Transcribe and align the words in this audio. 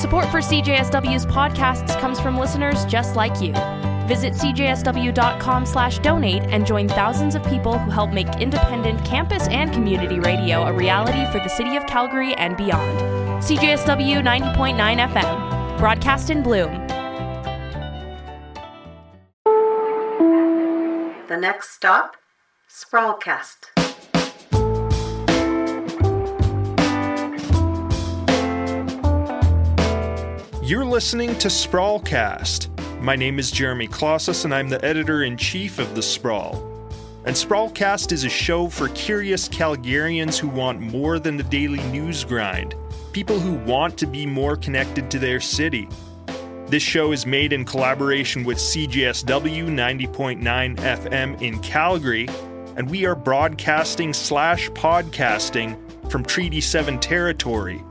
Support 0.00 0.30
for 0.30 0.38
CJSW's 0.38 1.26
podcasts 1.26 2.00
comes 2.00 2.18
from 2.18 2.38
listeners 2.38 2.86
just 2.86 3.16
like 3.16 3.42
you. 3.42 3.52
Visit 4.08 4.32
cjsw.com 4.32 5.66
slash 5.66 5.98
donate 5.98 6.42
and 6.44 6.66
join 6.66 6.88
thousands 6.88 7.34
of 7.34 7.44
people 7.44 7.78
who 7.78 7.90
help 7.90 8.10
make 8.10 8.26
independent 8.40 9.04
campus 9.04 9.46
and 9.48 9.70
community 9.74 10.18
radio 10.18 10.62
a 10.62 10.72
reality 10.72 11.30
for 11.30 11.38
the 11.38 11.50
city 11.50 11.76
of 11.76 11.84
Calgary 11.86 12.32
and 12.36 12.56
beyond. 12.56 12.98
CJSW 13.44 14.22
90.9 14.22 15.12
FM, 15.12 15.78
broadcast 15.78 16.30
in 16.30 16.42
Bloom. 16.42 16.72
The 21.28 21.36
next 21.36 21.72
stop, 21.72 22.16
Sprawlcast. 22.70 23.79
You're 30.70 30.84
listening 30.84 31.36
to 31.38 31.48
Sprawlcast. 31.48 32.68
My 33.02 33.16
name 33.16 33.40
is 33.40 33.50
Jeremy 33.50 33.88
Klaszus, 33.88 34.44
and 34.44 34.54
I'm 34.54 34.68
the 34.68 34.84
editor 34.84 35.24
in 35.24 35.36
chief 35.36 35.80
of 35.80 35.96
The 35.96 36.00
Sprawl. 36.00 36.62
And 37.24 37.34
Sprawlcast 37.34 38.12
is 38.12 38.22
a 38.22 38.28
show 38.28 38.68
for 38.68 38.86
curious 38.90 39.48
Calgarians 39.48 40.38
who 40.38 40.46
want 40.46 40.78
more 40.78 41.18
than 41.18 41.36
the 41.36 41.42
daily 41.42 41.82
news 41.90 42.22
grind, 42.22 42.76
people 43.10 43.40
who 43.40 43.54
want 43.68 43.98
to 43.98 44.06
be 44.06 44.26
more 44.26 44.54
connected 44.54 45.10
to 45.10 45.18
their 45.18 45.40
city. 45.40 45.88
This 46.66 46.84
show 46.84 47.10
is 47.10 47.26
made 47.26 47.52
in 47.52 47.64
collaboration 47.64 48.44
with 48.44 48.58
CJSW 48.58 49.66
90.9 49.66 50.76
FM 50.76 51.42
in 51.42 51.58
Calgary, 51.58 52.28
and 52.76 52.88
we 52.88 53.04
are 53.06 53.16
broadcasting 53.16 54.14
slash 54.14 54.70
podcasting 54.70 55.76
from 56.08 56.24
Treaty 56.24 56.60
7 56.60 57.00
territory. 57.00 57.82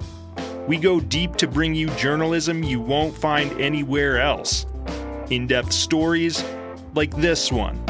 We 0.69 0.77
go 0.77 0.99
deep 0.99 1.35
to 1.37 1.47
bring 1.47 1.73
you 1.73 1.89
journalism 1.95 2.61
you 2.63 2.79
won't 2.79 3.17
find 3.17 3.59
anywhere 3.59 4.21
else. 4.21 4.67
In 5.31 5.48
depth 5.48 5.71
stories 5.71 6.45
like 6.93 7.09
this 7.17 7.51
one. 7.51 7.84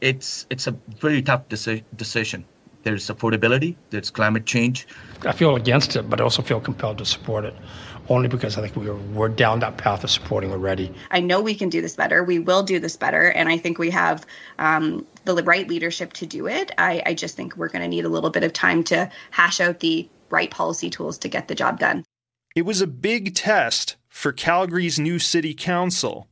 It's, 0.00 0.44
it's 0.50 0.66
a 0.66 0.72
very 0.98 1.22
tough 1.22 1.48
deci- 1.48 1.84
decision. 1.94 2.44
There's 2.82 3.06
affordability, 3.06 3.76
there's 3.90 4.10
climate 4.10 4.44
change. 4.44 4.88
I 5.22 5.30
feel 5.30 5.54
against 5.54 5.94
it, 5.94 6.10
but 6.10 6.20
I 6.20 6.24
also 6.24 6.42
feel 6.42 6.58
compelled 6.60 6.98
to 6.98 7.04
support 7.04 7.44
it, 7.44 7.54
only 8.08 8.28
because 8.28 8.56
I 8.56 8.62
think 8.62 8.76
we're, 8.76 8.94
we're 8.94 9.28
down 9.28 9.60
that 9.60 9.76
path 9.76 10.04
of 10.04 10.10
supporting 10.10 10.52
already. 10.52 10.92
I 11.10 11.20
know 11.20 11.40
we 11.40 11.54
can 11.54 11.68
do 11.68 11.80
this 11.80 11.96
better. 11.96 12.22
We 12.22 12.38
will 12.38 12.62
do 12.62 12.78
this 12.78 12.96
better. 12.96 13.30
And 13.30 13.48
I 13.48 13.58
think 13.58 13.78
we 13.78 13.90
have 13.90 14.26
um, 14.58 15.06
the 15.24 15.42
right 15.42 15.66
leadership 15.68 16.12
to 16.14 16.26
do 16.26 16.46
it. 16.46 16.72
I, 16.78 17.02
I 17.06 17.14
just 17.14 17.36
think 17.36 17.56
we're 17.56 17.68
going 17.68 17.82
to 17.82 17.88
need 17.88 18.04
a 18.04 18.08
little 18.08 18.30
bit 18.30 18.44
of 18.44 18.52
time 18.52 18.84
to 18.84 19.10
hash 19.30 19.60
out 19.60 19.80
the 19.80 20.08
right 20.30 20.50
policy 20.50 20.90
tools 20.90 21.18
to 21.18 21.28
get 21.28 21.48
the 21.48 21.54
job 21.54 21.78
done. 21.78 22.04
It 22.54 22.64
was 22.64 22.80
a 22.80 22.86
big 22.86 23.34
test 23.34 23.96
for 24.08 24.32
Calgary's 24.32 24.98
new 24.98 25.18
city 25.18 25.54
council. 25.54 26.28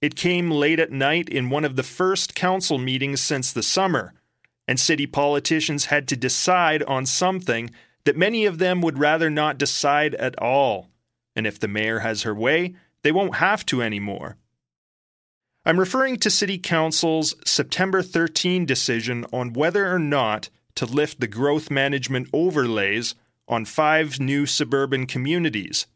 It 0.00 0.16
came 0.16 0.50
late 0.50 0.78
at 0.78 0.92
night 0.92 1.28
in 1.28 1.50
one 1.50 1.64
of 1.64 1.76
the 1.76 1.82
first 1.82 2.34
council 2.34 2.78
meetings 2.78 3.20
since 3.20 3.52
the 3.52 3.62
summer, 3.62 4.14
and 4.66 4.78
city 4.78 5.06
politicians 5.06 5.86
had 5.86 6.06
to 6.08 6.16
decide 6.16 6.82
on 6.84 7.04
something 7.04 7.70
that 8.04 8.16
many 8.16 8.46
of 8.46 8.58
them 8.58 8.80
would 8.80 8.98
rather 8.98 9.28
not 9.28 9.58
decide 9.58 10.14
at 10.14 10.38
all. 10.40 10.88
And 11.38 11.46
if 11.46 11.60
the 11.60 11.68
mayor 11.68 12.00
has 12.00 12.22
her 12.22 12.34
way, 12.34 12.74
they 13.04 13.12
won't 13.12 13.36
have 13.36 13.64
to 13.66 13.80
anymore. 13.80 14.36
I'm 15.64 15.78
referring 15.78 16.16
to 16.16 16.30
City 16.30 16.58
Council's 16.58 17.36
September 17.46 18.02
13 18.02 18.66
decision 18.66 19.24
on 19.32 19.52
whether 19.52 19.88
or 19.88 20.00
not 20.00 20.48
to 20.74 20.84
lift 20.84 21.20
the 21.20 21.28
growth 21.28 21.70
management 21.70 22.28
overlays 22.32 23.14
on 23.46 23.64
five 23.64 24.18
new 24.18 24.46
suburban 24.46 25.06
communities. 25.06 25.86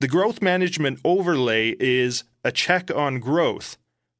The 0.00 0.08
growth 0.08 0.42
management 0.42 0.98
overlay 1.04 1.76
is 1.78 2.24
a 2.42 2.50
check 2.50 2.90
on 2.90 3.20
growth, 3.20 3.76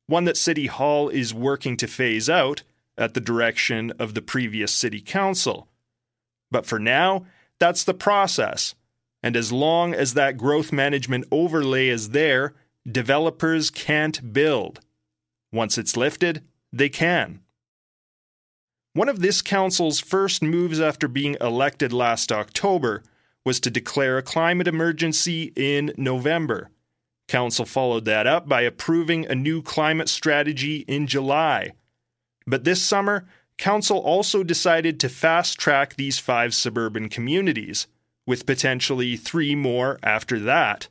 one 0.06 0.26
that 0.26 0.36
City 0.36 0.66
Hall 0.66 1.08
is 1.08 1.34
working 1.34 1.76
to 1.78 1.88
phase 1.88 2.30
out 2.30 2.62
at 2.96 3.14
the 3.14 3.20
direction 3.20 3.90
of 3.98 4.14
the 4.14 4.22
previous 4.22 4.70
City 4.70 5.00
Council. 5.00 5.66
But 6.52 6.66
for 6.66 6.78
now, 6.78 7.26
that's 7.58 7.82
the 7.82 7.94
process. 7.94 8.76
And 9.22 9.36
as 9.36 9.52
long 9.52 9.94
as 9.94 10.14
that 10.14 10.36
growth 10.36 10.72
management 10.72 11.26
overlay 11.30 11.88
is 11.88 12.10
there, 12.10 12.54
developers 12.90 13.70
can't 13.70 14.32
build. 14.32 14.80
Once 15.52 15.78
it's 15.78 15.96
lifted, 15.96 16.44
they 16.72 16.88
can. 16.88 17.40
One 18.92 19.08
of 19.08 19.20
this 19.20 19.42
council's 19.42 20.00
first 20.00 20.42
moves 20.42 20.80
after 20.80 21.08
being 21.08 21.36
elected 21.40 21.92
last 21.92 22.32
October 22.32 23.02
was 23.44 23.60
to 23.60 23.70
declare 23.70 24.18
a 24.18 24.22
climate 24.22 24.66
emergency 24.66 25.52
in 25.54 25.92
November. 25.96 26.70
Council 27.28 27.64
followed 27.64 28.04
that 28.04 28.26
up 28.26 28.48
by 28.48 28.62
approving 28.62 29.26
a 29.26 29.34
new 29.34 29.60
climate 29.60 30.08
strategy 30.08 30.78
in 30.88 31.06
July. 31.06 31.72
But 32.46 32.64
this 32.64 32.80
summer, 32.82 33.26
Council 33.58 33.98
also 33.98 34.42
decided 34.42 35.00
to 35.00 35.08
fast 35.08 35.58
track 35.58 35.94
these 35.96 36.18
five 36.18 36.54
suburban 36.54 37.08
communities, 37.08 37.86
with 38.26 38.46
potentially 38.46 39.16
three 39.16 39.54
more 39.54 39.98
after 40.02 40.38
that. 40.40 40.88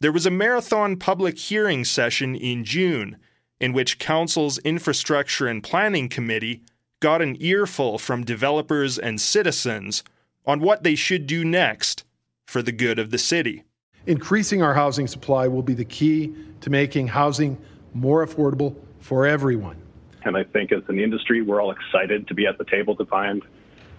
There 0.00 0.12
was 0.12 0.26
a 0.26 0.30
marathon 0.30 0.96
public 0.96 1.38
hearing 1.38 1.84
session 1.84 2.34
in 2.34 2.64
June, 2.64 3.16
in 3.60 3.72
which 3.72 3.98
Council's 3.98 4.58
Infrastructure 4.58 5.46
and 5.46 5.62
Planning 5.62 6.08
Committee 6.08 6.62
got 7.00 7.22
an 7.22 7.36
earful 7.40 7.98
from 7.98 8.24
developers 8.24 8.98
and 8.98 9.20
citizens 9.20 10.02
on 10.46 10.60
what 10.60 10.82
they 10.82 10.94
should 10.94 11.26
do 11.26 11.44
next 11.44 12.04
for 12.46 12.62
the 12.62 12.72
good 12.72 12.98
of 12.98 13.10
the 13.10 13.18
city. 13.18 13.64
Increasing 14.06 14.62
our 14.62 14.74
housing 14.74 15.06
supply 15.06 15.46
will 15.46 15.62
be 15.62 15.74
the 15.74 15.84
key 15.84 16.34
to 16.60 16.70
making 16.70 17.08
housing 17.08 17.56
more 17.94 18.26
affordable 18.26 18.74
for 18.98 19.26
everyone. 19.26 19.76
And 20.24 20.36
I 20.36 20.44
think 20.44 20.72
as 20.72 20.82
an 20.88 20.98
industry, 20.98 21.42
we're 21.42 21.60
all 21.60 21.72
excited 21.72 22.26
to 22.28 22.34
be 22.34 22.46
at 22.46 22.58
the 22.58 22.64
table 22.64 22.96
to 22.96 23.04
find 23.04 23.42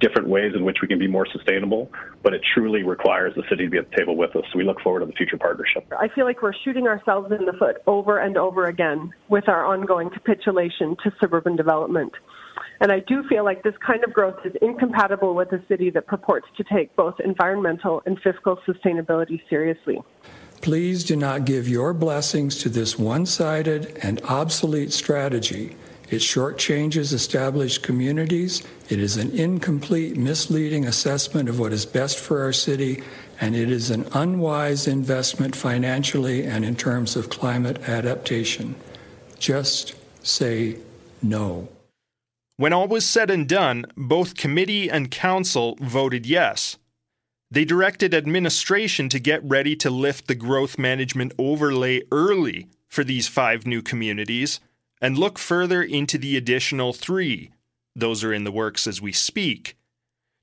different 0.04 0.28
ways 0.28 0.52
in 0.54 0.66
which 0.66 0.78
we 0.82 0.88
can 0.88 1.00
be 1.00 1.08
more 1.08 1.26
sustainable, 1.32 1.90
but 2.22 2.34
it 2.34 2.42
truly 2.54 2.84
requires 2.84 3.34
the 3.36 3.44
city 3.50 3.64
to 3.64 3.70
be 3.70 3.78
at 3.78 3.90
the 3.90 3.96
table 3.96 4.18
with 4.18 4.36
us. 4.36 4.44
So 4.52 4.58
we 4.58 4.66
look 4.66 4.82
forward 4.82 5.00
to 5.00 5.06
the 5.06 5.14
future 5.14 5.38
partnership. 5.38 5.86
I 5.98 6.10
feel 6.10 6.26
like 6.26 6.42
we're 6.42 6.54
shooting 6.66 6.88
ourselves 6.88 7.32
in 7.32 7.46
the 7.46 7.54
foot 7.54 7.78
over 7.88 8.20
and 8.20 8.38
over 8.38 8.68
again 8.68 9.14
with 9.30 9.48
our 9.48 9.66
ongoing 9.66 10.10
capitulation 10.10 10.98
to 11.04 11.12
suburban 11.22 11.56
development. 11.56 12.12
And 12.82 12.92
I 12.92 13.00
do 13.00 13.24
feel 13.30 13.46
like 13.46 13.64
this 13.64 13.76
kind 13.86 14.04
of 14.04 14.14
growth 14.14 14.36
is 14.44 14.54
incompatible 14.62 15.36
with 15.36 15.54
a 15.54 15.64
city 15.70 15.90
that 15.92 16.06
purports 16.06 16.48
to 16.58 16.64
take 16.66 16.94
both 16.98 17.16
environmental 17.24 18.04
and 18.06 18.20
fiscal 18.22 18.60
sustainability 18.68 19.42
seriously. 19.50 20.02
Please 20.62 21.04
do 21.04 21.16
not 21.16 21.46
give 21.46 21.68
your 21.68 21.94
blessings 21.94 22.58
to 22.58 22.70
this 22.70 23.00
one 23.00 23.26
sided 23.26 23.98
and 24.02 24.22
obsolete 24.24 24.92
strategy. 24.92 25.76
It 26.14 26.22
shortchanges 26.22 27.12
established 27.12 27.82
communities. 27.82 28.62
It 28.88 29.00
is 29.00 29.18
an 29.18 29.32
incomplete, 29.32 30.16
misleading 30.16 30.86
assessment 30.86 31.50
of 31.50 31.58
what 31.58 31.74
is 31.74 31.88
best 31.88 32.20
for 32.20 32.44
our 32.44 32.54
city, 32.54 33.02
and 33.42 33.56
it 33.56 33.72
is 33.72 33.90
an 33.90 34.06
unwise 34.14 34.88
investment 34.88 35.56
financially 35.56 36.44
and 36.44 36.64
in 36.64 36.76
terms 36.76 37.16
of 37.16 37.32
climate 37.32 37.90
adaptation. 37.90 38.76
Just 39.40 39.96
say 40.22 40.78
no. 41.24 41.68
When 42.58 42.74
all 42.74 42.88
was 42.88 43.08
said 43.08 43.32
and 43.32 43.50
done, 43.50 43.84
both 43.98 44.36
committee 44.36 44.92
and 44.92 45.10
council 45.10 45.80
voted 45.82 46.28
yes. 46.28 46.78
They 47.50 47.66
directed 47.66 48.14
administration 48.14 49.10
to 49.10 49.20
get 49.20 49.44
ready 49.44 49.76
to 49.78 49.90
lift 49.90 50.28
the 50.28 50.36
growth 50.36 50.78
management 50.78 51.34
overlay 51.40 52.04
early 52.12 52.68
for 52.88 53.04
these 53.04 53.28
five 53.28 53.66
new 53.66 53.82
communities 53.82 54.60
and 55.04 55.18
look 55.18 55.38
further 55.38 55.84
into 55.84 56.18
the 56.18 56.38
additional 56.38 56.94
three. 56.94 57.52
Those 57.94 58.24
are 58.24 58.34
in 58.34 58.46
the 58.46 58.52
works 58.52 58.88
as 58.88 59.02
we 59.02 59.12
speak. 59.12 59.78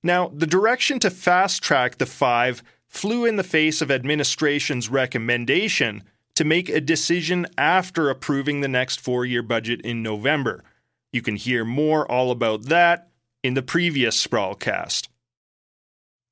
Now, 0.03 0.29
the 0.29 0.47
direction 0.47 0.99
to 1.01 1.11
fast 1.11 1.63
track 1.63 1.97
the 1.97 2.05
five 2.05 2.63
flew 2.87 3.25
in 3.25 3.37
the 3.37 3.43
face 3.43 3.81
of 3.81 3.91
administration's 3.91 4.91
recommendation 4.91 6.03
to 6.35 6.45
make 6.45 6.69
a 6.69 6.81
decision 6.81 7.47
after 7.57 8.11
approving 8.11 8.61
the 8.61 8.69
next 8.69 9.01
four 9.01 9.25
year 9.25 9.43
budget 9.43 9.81
in 9.81 10.03
November. 10.03 10.63
You 11.11 11.23
can 11.23 11.37
hear 11.37 11.65
more 11.65 12.09
all 12.11 12.31
about 12.31 12.65
that 12.65 13.09
in 13.43 13.55
the 13.55 13.63
previous 13.63 14.25
Sprawlcast. 14.25 15.09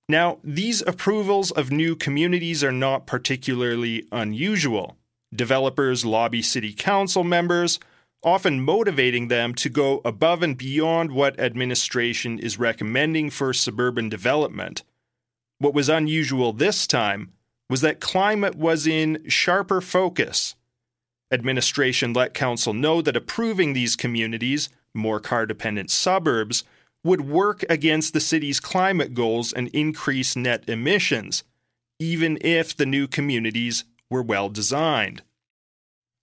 Now, 0.07 0.39
these 0.45 0.83
approvals 0.83 1.51
of 1.51 1.71
new 1.71 1.97
communities 1.97 2.63
are 2.63 2.73
not 2.73 3.07
particularly 3.07 4.07
unusual. 4.13 4.97
Developers 5.35 6.05
lobby 6.05 6.43
city 6.43 6.75
council 6.75 7.25
members, 7.25 7.79
often 8.23 8.61
motivating 8.61 9.29
them 9.29 9.55
to 9.55 9.69
go 9.69 10.01
above 10.05 10.43
and 10.43 10.57
beyond 10.57 11.13
what 11.13 11.39
administration 11.39 12.39
is 12.39 12.59
recommending 12.59 13.31
for 13.31 13.53
suburban 13.53 14.09
development. 14.09 14.83
What 15.59 15.75
was 15.75 15.89
unusual 15.89 16.53
this 16.53 16.87
time 16.87 17.33
was 17.71 17.81
that 17.83 18.01
climate 18.01 18.55
was 18.55 18.87
in 18.87 19.25
sharper 19.29 19.81
focus. 19.81 20.55
Administration 21.31 22.13
let 22.13 22.35
council 22.35 22.73
know 22.73 23.03
that 23.03 23.17
approving 23.17 23.73
these 23.73 23.97
communities, 23.97 24.71
more 24.95 25.21
car 25.21 25.47
dependent 25.47 25.91
suburbs, 25.91 26.65
would 27.05 27.29
work 27.29 27.65
against 27.69 28.13
the 28.13 28.21
city's 28.21 28.61
climate 28.61 29.15
goals 29.15 29.53
and 29.53 29.69
increase 29.69 30.35
net 30.35 30.65
emissions, 30.69 31.45
even 31.99 32.39
if 32.41 32.77
the 32.77 32.87
new 32.87 33.07
communities 33.07 33.85
were 34.11 34.23
well 34.23 34.49
designed. 34.49 35.23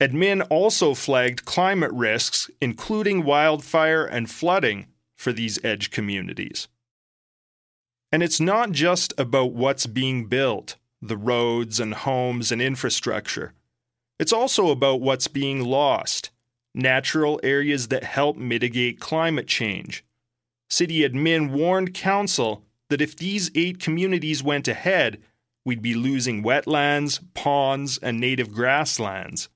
Admin 0.02 0.46
also 0.50 0.94
flagged 0.94 1.46
climate 1.46 1.92
risks, 1.94 2.50
including 2.62 3.24
wildfire 3.24 4.06
and 4.06 4.30
flooding, 4.30 4.88
for 5.16 5.32
these 5.32 5.64
edge 5.64 5.90
communities. 5.92 6.68
And 8.12 8.22
it's 8.22 8.40
not 8.40 8.72
just 8.72 9.14
about 9.18 9.54
what's 9.54 9.88
being 9.88 10.26
built 10.26 10.76
the 11.02 11.18
roads 11.18 11.80
and 11.80 11.94
homes 11.94 12.52
and 12.52 12.62
infrastructure. 12.62 13.54
It's 14.20 14.34
also 14.34 14.70
about 14.70 15.02
what's 15.02 15.28
being 15.28 15.64
lost 15.64 16.32
natural 16.74 17.40
areas 17.42 17.88
that 17.88 18.04
help 18.04 18.36
mitigate 18.36 19.00
climate 19.00 19.48
change. 19.48 20.04
City 20.70 21.08
admin 21.08 21.52
warned 21.52 21.94
council 21.94 22.64
that 22.90 23.02
if 23.02 23.16
these 23.16 23.50
eight 23.56 23.80
communities 23.80 24.44
went 24.44 24.68
ahead, 24.68 25.22
we'd 25.64 25.82
be 25.82 25.96
losing 25.96 26.44
wetlands, 26.44 27.22
ponds, 27.34 27.98
and 28.00 28.20
native 28.20 28.52
grasslands. 28.52 29.48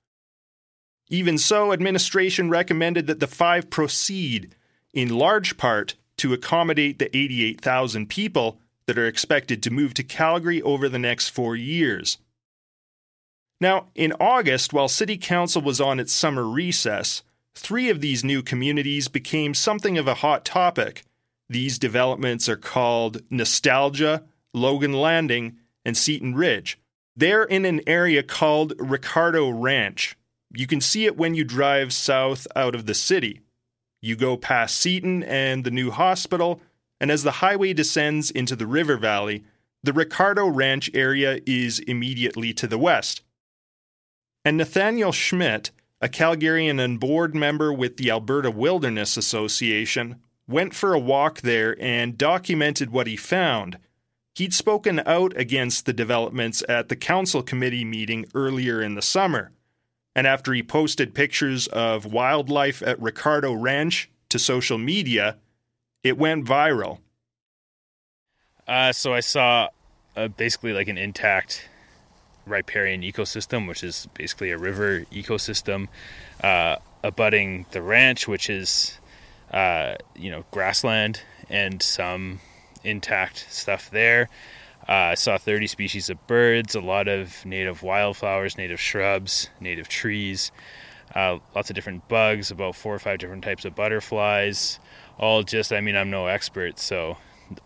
Even 1.10 1.38
so, 1.38 1.74
administration 1.74 2.50
recommended 2.50 3.08
that 3.08 3.20
the 3.20 3.28
five 3.28 3.70
proceed, 3.70 4.56
in 4.94 5.10
large 5.10 5.58
part 5.58 5.96
to 6.18 6.34
accommodate 6.34 7.00
the 7.00 7.16
88,000 7.16 8.08
people 8.08 8.60
that 8.86 8.98
are 8.98 9.08
expected 9.08 9.64
to 9.64 9.72
move 9.72 9.94
to 9.96 10.04
Calgary 10.04 10.62
over 10.62 10.90
the 10.90 11.00
next 11.00 11.30
four 11.30 11.56
years. 11.56 12.18
Now, 13.62 13.88
in 13.96 14.14
August, 14.20 14.72
while 14.72 14.88
City 14.88 15.18
Council 15.18 15.62
was 15.62 15.82
on 15.82 16.00
its 16.00 16.14
summer 16.14 16.44
recess, 16.44 17.24
three 17.56 17.90
of 17.90 18.02
these 18.02 18.24
new 18.24 18.42
communities 18.42 19.08
became 19.08 19.54
something 19.54 19.98
of 19.98 20.08
a 20.08 20.16
hot 20.16 20.46
topic. 20.46 21.04
These 21.50 21.80
developments 21.80 22.48
are 22.48 22.56
called 22.56 23.22
Nostalgia, 23.30 24.24
Logan 24.54 24.94
Landing, 24.94 25.58
and 25.84 25.98
Seton 25.98 26.36
Ridge. 26.36 26.80
They're 27.16 27.44
in 27.44 27.66
an 27.66 27.82
area 27.86 28.24
called 28.24 28.74
Ricardo 28.80 29.50
Ranch. 29.50 30.16
You 30.51 30.68
can 30.68 30.81
see 30.81 31.06
it 31.06 31.18
when 31.18 31.36
you 31.36 31.44
drive 31.44 31.94
south 31.94 32.48
out 32.56 32.75
of 32.75 32.86
the 32.86 32.94
city. 32.94 33.42
You 34.01 34.16
go 34.16 34.38
past 34.38 34.78
Seton 34.78 35.24
and 35.24 35.63
the 35.63 35.72
new 35.72 35.92
hospital, 35.92 36.62
and 37.00 37.12
as 37.12 37.24
the 37.24 37.31
highway 37.34 37.74
descends 37.74 38.31
into 38.31 38.56
the 38.56 38.68
river 38.68 38.98
valley, 38.98 39.44
the 39.84 39.94
Ricardo 39.94 40.48
Ranch 40.48 40.90
area 40.94 41.40
is 41.46 41.80
immediately 41.80 42.54
to 42.54 42.68
the 42.68 42.78
west. 42.78 43.22
And 44.44 44.57
Nathaniel 44.57 45.12
Schmidt, 45.12 45.72
a 46.01 46.07
Calgarian 46.07 46.84
and 46.84 47.00
board 47.00 47.36
member 47.36 47.72
with 47.72 47.98
the 47.98 48.10
Alberta 48.10 48.51
Wilderness 48.51 49.18
Association, 49.18 50.22
went 50.48 50.74
for 50.74 50.94
a 50.94 51.00
walk 51.00 51.42
there 51.42 51.78
and 51.80 52.18
documented 52.18 52.90
what 52.90 53.07
he 53.07 53.16
found. 53.16 53.78
He'd 54.36 54.54
spoken 54.54 55.01
out 55.06 55.38
against 55.38 55.86
the 55.86 55.94
developments 55.94 56.63
at 56.68 56.90
the 56.90 56.96
council 56.96 57.44
committee 57.44 57.86
meeting 57.86 58.25
earlier 58.34 58.81
in 58.81 58.96
the 58.96 59.01
summer. 59.01 59.51
And 60.16 60.28
after 60.28 60.54
he 60.54 60.64
posted 60.64 61.14
pictures 61.14 61.68
of 61.68 62.06
wildlife 62.06 62.82
at 62.82 63.00
Ricardo 63.02 63.54
Ranch 63.54 64.10
to 64.30 64.40
social 64.40 64.78
media, 64.78 65.38
it 66.04 66.18
went 66.18 66.46
viral. 66.46 67.00
Uh, 68.68 68.92
so 68.92 69.14
I 69.14 69.20
saw 69.20 69.70
uh, 70.16 70.28
basically 70.28 70.74
like 70.74 70.88
an 70.88 70.98
intact 70.98 71.68
riparian 72.46 73.02
ecosystem, 73.02 73.68
which 73.68 73.84
is 73.84 74.08
basically 74.14 74.52
a 74.52 74.58
river 74.58 75.06
ecosystem, 75.12 75.88
uh, 76.44 76.78
abutting 77.04 77.66
the 77.72 77.82
ranch, 77.82 78.28
which 78.28 78.50
is 78.50 78.98
uh, 79.52 79.96
you 80.16 80.30
know 80.30 80.46
grassland 80.52 81.22
and 81.50 81.82
some 81.82 82.40
intact 82.84 83.46
stuff 83.50 83.90
there. 83.92 84.30
Uh, 84.89 85.12
I 85.12 85.13
saw 85.13 85.38
30 85.38 85.68
species 85.68 86.09
of 86.09 86.25
birds, 86.25 86.74
a 86.74 86.80
lot 86.80 87.07
of 87.07 87.45
native 87.45 87.83
wildflowers, 87.83 88.57
native 88.57 88.81
shrubs, 88.81 89.51
native 89.59 89.88
trees, 89.88 90.51
uh, 91.13 91.38
lots 91.53 91.69
of 91.69 91.75
different 91.75 92.07
bugs, 92.07 92.50
about 92.50 92.75
four 92.75 92.95
or 92.95 93.00
five 93.00 93.19
different 93.19 93.44
types 93.44 93.65
of 93.65 93.75
butterflies. 93.75 94.80
All 95.19 95.44
just, 95.44 95.71
I 95.71 95.80
mean, 95.80 95.95
I'm 95.95 96.09
no 96.09 96.25
expert, 96.25 96.80
so 96.80 97.18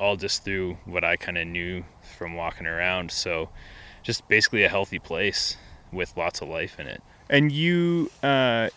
all 0.02 0.18
just 0.18 0.44
through 0.44 0.78
what 0.84 1.06
I 1.06 1.16
kind 1.16 1.38
of 1.38 1.48
knew 1.48 1.86
from 2.18 2.36
walking 2.36 2.68
around. 2.68 3.10
So 3.10 3.48
just 4.02 4.28
basically 4.28 4.66
a 4.66 4.70
healthy 4.70 5.00
place 5.00 5.56
with 5.94 6.18
lots 6.18 6.42
of 6.42 6.50
life 6.50 6.78
in 6.78 6.88
it. 6.88 7.02
And 7.30 7.54
you, 7.54 8.12
uh, 8.22 8.68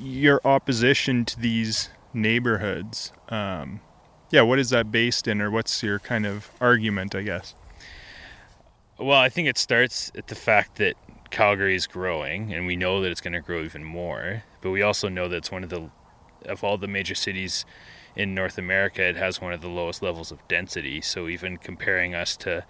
your 0.00 0.40
opposition 0.42 1.26
to 1.26 1.38
these 1.38 1.90
neighborhoods, 2.14 3.12
um, 3.28 3.80
yeah, 4.32 4.42
what 4.42 4.58
is 4.58 4.70
that 4.70 4.90
based 4.90 5.28
in, 5.28 5.40
or 5.40 5.50
what's 5.50 5.82
your 5.82 5.98
kind 5.98 6.26
of 6.26 6.50
argument, 6.60 7.14
I 7.14 7.22
guess? 7.22 7.54
Well, 8.98 9.18
I 9.18 9.28
think 9.28 9.46
it 9.46 9.58
starts 9.58 10.10
at 10.16 10.26
the 10.26 10.34
fact 10.34 10.76
that 10.76 10.94
Calgary 11.30 11.76
is 11.76 11.86
growing, 11.86 12.52
and 12.52 12.66
we 12.66 12.74
know 12.74 13.00
that 13.02 13.10
it's 13.10 13.20
going 13.20 13.34
to 13.34 13.40
grow 13.40 13.62
even 13.62 13.84
more. 13.84 14.42
But 14.62 14.70
we 14.70 14.82
also 14.82 15.08
know 15.08 15.28
that 15.28 15.36
it's 15.36 15.52
one 15.52 15.62
of 15.62 15.70
the, 15.70 15.90
of 16.46 16.64
all 16.64 16.78
the 16.78 16.88
major 16.88 17.14
cities 17.14 17.64
in 18.16 18.34
North 18.34 18.58
America, 18.58 19.02
it 19.02 19.16
has 19.16 19.40
one 19.40 19.52
of 19.52 19.60
the 19.60 19.68
lowest 19.68 20.02
levels 20.02 20.30
of 20.30 20.46
density. 20.48 21.00
So 21.00 21.28
even 21.28 21.56
comparing 21.56 22.14
us 22.14 22.36
to 22.38 22.64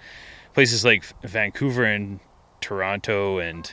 places 0.55 0.85
like 0.85 1.05
Vancouver 1.23 1.85
and 1.85 2.21
Toronto 2.61 3.39
and 3.39 3.73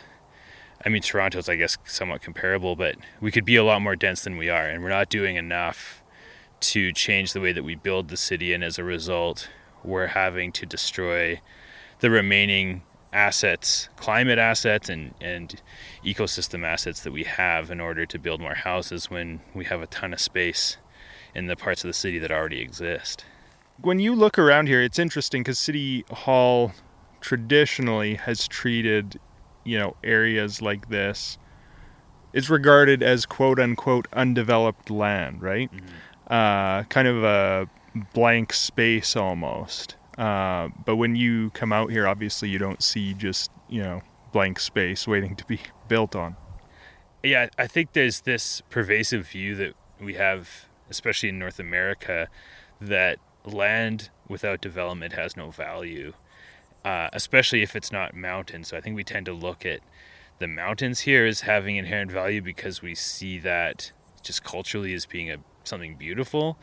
I 0.83 0.89
mean 0.89 1.01
Toronto's 1.01 1.47
I 1.47 1.55
guess 1.55 1.77
somewhat 1.85 2.21
comparable, 2.21 2.75
but 2.75 2.95
we 3.21 3.31
could 3.31 3.45
be 3.45 3.55
a 3.55 3.63
lot 3.63 3.81
more 3.81 3.95
dense 3.95 4.23
than 4.23 4.37
we 4.37 4.49
are 4.49 4.65
and 4.65 4.81
we're 4.81 4.89
not 4.89 5.09
doing 5.09 5.35
enough 5.35 6.01
to 6.59 6.91
change 6.91 7.33
the 7.33 7.41
way 7.41 7.51
that 7.51 7.63
we 7.63 7.75
build 7.75 8.09
the 8.09 8.17
city 8.17 8.53
and 8.53 8.63
as 8.63 8.77
a 8.77 8.83
result 8.83 9.49
we're 9.83 10.07
having 10.07 10.51
to 10.51 10.65
destroy 10.65 11.39
the 11.99 12.09
remaining 12.09 12.81
assets, 13.11 13.89
climate 13.95 14.37
assets 14.37 14.89
and, 14.89 15.13
and 15.19 15.61
ecosystem 16.05 16.63
assets 16.63 17.01
that 17.01 17.11
we 17.11 17.23
have 17.23 17.71
in 17.71 17.79
order 17.79 18.05
to 18.05 18.19
build 18.19 18.39
more 18.39 18.55
houses 18.55 19.09
when 19.09 19.39
we 19.55 19.65
have 19.65 19.81
a 19.81 19.87
ton 19.87 20.13
of 20.13 20.19
space 20.19 20.77
in 21.33 21.47
the 21.47 21.55
parts 21.55 21.83
of 21.83 21.87
the 21.87 21.93
city 21.93 22.19
that 22.19 22.31
already 22.31 22.61
exist 22.61 23.25
when 23.81 23.99
you 23.99 24.15
look 24.15 24.37
around 24.37 24.67
here, 24.67 24.81
it's 24.81 24.99
interesting 24.99 25.41
because 25.41 25.59
City 25.59 26.03
Hall 26.11 26.73
traditionally 27.21 28.15
has 28.15 28.47
treated, 28.47 29.19
you 29.63 29.77
know, 29.77 29.95
areas 30.03 30.61
like 30.61 30.89
this. 30.89 31.37
It's 32.33 32.49
regarded 32.49 33.01
as 33.01 33.25
quote 33.25 33.59
unquote 33.59 34.07
undeveloped 34.13 34.89
land, 34.89 35.41
right? 35.41 35.71
Mm-hmm. 35.73 35.87
Uh, 36.29 36.83
kind 36.83 37.07
of 37.07 37.23
a 37.23 37.69
blank 38.13 38.53
space 38.53 39.15
almost. 39.15 39.95
Uh, 40.17 40.69
but 40.85 40.97
when 40.97 41.15
you 41.15 41.49
come 41.51 41.71
out 41.71 41.91
here, 41.91 42.07
obviously 42.07 42.49
you 42.49 42.59
don't 42.59 42.83
see 42.83 43.13
just 43.13 43.51
you 43.69 43.81
know 43.81 44.01
blank 44.31 44.59
space 44.59 45.07
waiting 45.07 45.35
to 45.35 45.45
be 45.45 45.59
built 45.87 46.15
on. 46.15 46.35
Yeah, 47.23 47.49
I 47.57 47.67
think 47.67 47.93
there's 47.93 48.21
this 48.21 48.61
pervasive 48.69 49.27
view 49.27 49.55
that 49.55 49.73
we 49.99 50.13
have, 50.13 50.67
especially 50.89 51.29
in 51.29 51.39
North 51.39 51.59
America, 51.59 52.29
that 52.79 53.17
land 53.43 54.09
without 54.27 54.61
development 54.61 55.13
has 55.13 55.35
no 55.35 55.49
value, 55.49 56.13
uh, 56.85 57.09
especially 57.11 57.61
if 57.61 57.75
it's 57.75 57.91
not 57.91 58.15
mountains. 58.15 58.69
So 58.69 58.77
I 58.77 58.81
think 58.81 58.95
we 58.95 59.03
tend 59.03 59.25
to 59.25 59.33
look 59.33 59.65
at 59.65 59.81
the 60.39 60.47
mountains 60.47 61.01
here 61.01 61.25
as 61.25 61.41
having 61.41 61.75
inherent 61.75 62.11
value 62.11 62.41
because 62.41 62.81
we 62.81 62.95
see 62.95 63.39
that 63.39 63.91
just 64.23 64.43
culturally 64.43 64.93
as 64.93 65.05
being 65.05 65.29
a 65.29 65.37
something 65.63 65.95
beautiful. 65.95 66.57